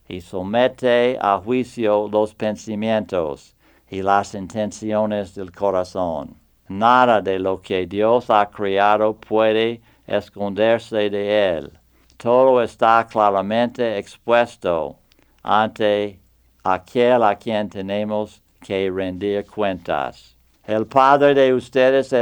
y 0.09 0.21
somete 0.21 1.17
a 1.21 1.37
juicio 1.37 2.09
los 2.11 2.33
pensamientos 2.33 3.55
y 3.89 4.01
las 4.01 4.33
intenciones 4.33 5.35
del 5.35 5.51
corazón. 5.51 6.35
Nada 6.67 7.21
de 7.21 7.37
lo 7.37 7.61
que 7.61 7.85
Dios 7.85 8.29
ha 8.29 8.49
creado 8.49 9.13
puede 9.13 9.81
esconderse 10.07 11.09
de 11.09 11.57
él. 11.57 11.71
Todo 12.17 12.61
está 12.61 13.07
claramente 13.09 13.97
expuesto 13.97 14.97
ante 15.43 16.19
aquel 16.63 17.23
a 17.23 17.35
quien 17.35 17.69
tenemos 17.69 18.41
que 18.61 18.91
rendir 18.91 19.45
cuentas. 19.45 20.35
El 20.65 20.85
padre 20.87 21.33
de 21.33 21.53
ustedes 21.53 22.13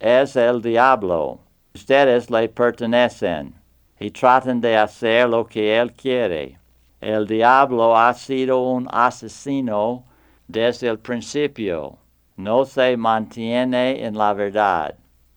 es 0.00 0.36
el 0.36 0.62
diablo. 0.62 1.40
Ustedes 1.74 2.30
le 2.30 2.48
pertenecen 2.48 3.54
y 4.00 4.10
tratan 4.10 4.60
de 4.60 4.76
hacer 4.76 5.28
lo 5.28 5.46
que 5.46 5.78
él 5.78 5.92
quiere. 5.92 6.58
El 7.04 7.26
diablo 7.26 7.94
ha 7.98 8.14
sido 8.14 8.62
un 8.62 8.88
asesino 8.90 10.04
desde 10.48 10.88
el 10.88 10.98
principio. 10.98 11.98
No 12.36 12.64
se 12.64 12.96
mantiene 12.96 14.06
en 14.06 14.16
la 14.16 14.32
verdad 14.32 14.94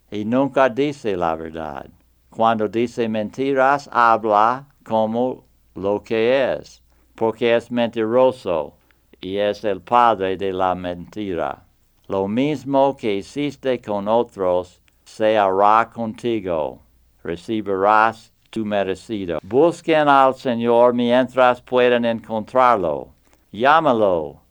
y 0.09 0.23
nunca 0.23 0.69
dice 0.69 1.17
la 1.17 1.35
verdad. 1.35 1.89
Cuando 2.29 2.69
dice 2.69 3.09
mentiras, 3.09 3.89
habla 3.91 4.65
como 4.85 5.43
lo 5.75 6.01
que 6.01 6.53
es, 6.53 6.81
porque 7.15 7.53
es 7.57 7.69
mentiroso 7.69 8.75
y 9.19 9.35
es 9.35 9.65
el 9.65 9.81
padre 9.81 10.37
de 10.37 10.53
la 10.53 10.73
mentira. 10.73 11.65
Lo 12.07 12.29
mismo 12.29 12.95
que 12.95 13.15
hiciste 13.15 13.81
con 13.81 14.07
otros, 14.07 14.81
se 15.03 15.37
hará 15.37 15.89
contigo. 15.93 16.81
Recibirás 17.25 18.31
tu 18.49 18.65
merecido. 18.65 19.39
Busquen 19.43 20.07
al 20.07 20.35
Señor 20.35 20.93
mientras 20.93 21.61
pueden 21.61 22.05
encontrarlo. 22.05 23.09
Llámalo 23.51 24.41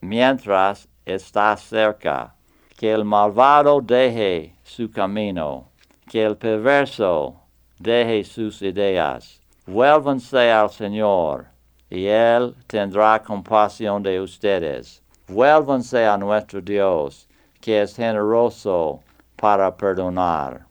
mientras 0.00 0.88
está 1.04 1.56
cerca. 1.56 2.34
Que 2.76 2.92
el 2.92 3.04
malvado 3.04 3.80
deje 3.80 4.54
su 4.62 4.88
camino, 4.88 5.68
que 6.08 6.24
el 6.24 6.36
perverso 6.36 7.34
deje 7.78 8.22
sus 8.22 8.62
ideas. 8.62 9.40
Vuélvanse 9.66 10.50
al 10.52 10.70
Señor, 10.70 11.46
y 11.90 12.06
Él 12.06 12.54
tendrá 12.68 13.20
compasión 13.22 14.02
de 14.02 14.20
ustedes. 14.20 15.02
Vuélvanse 15.26 16.06
a 16.06 16.16
nuestro 16.16 16.60
Dios, 16.60 17.28
que 17.60 17.82
es 17.82 17.96
generoso 17.96 19.00
para 19.34 19.76
perdonar. 19.76 20.67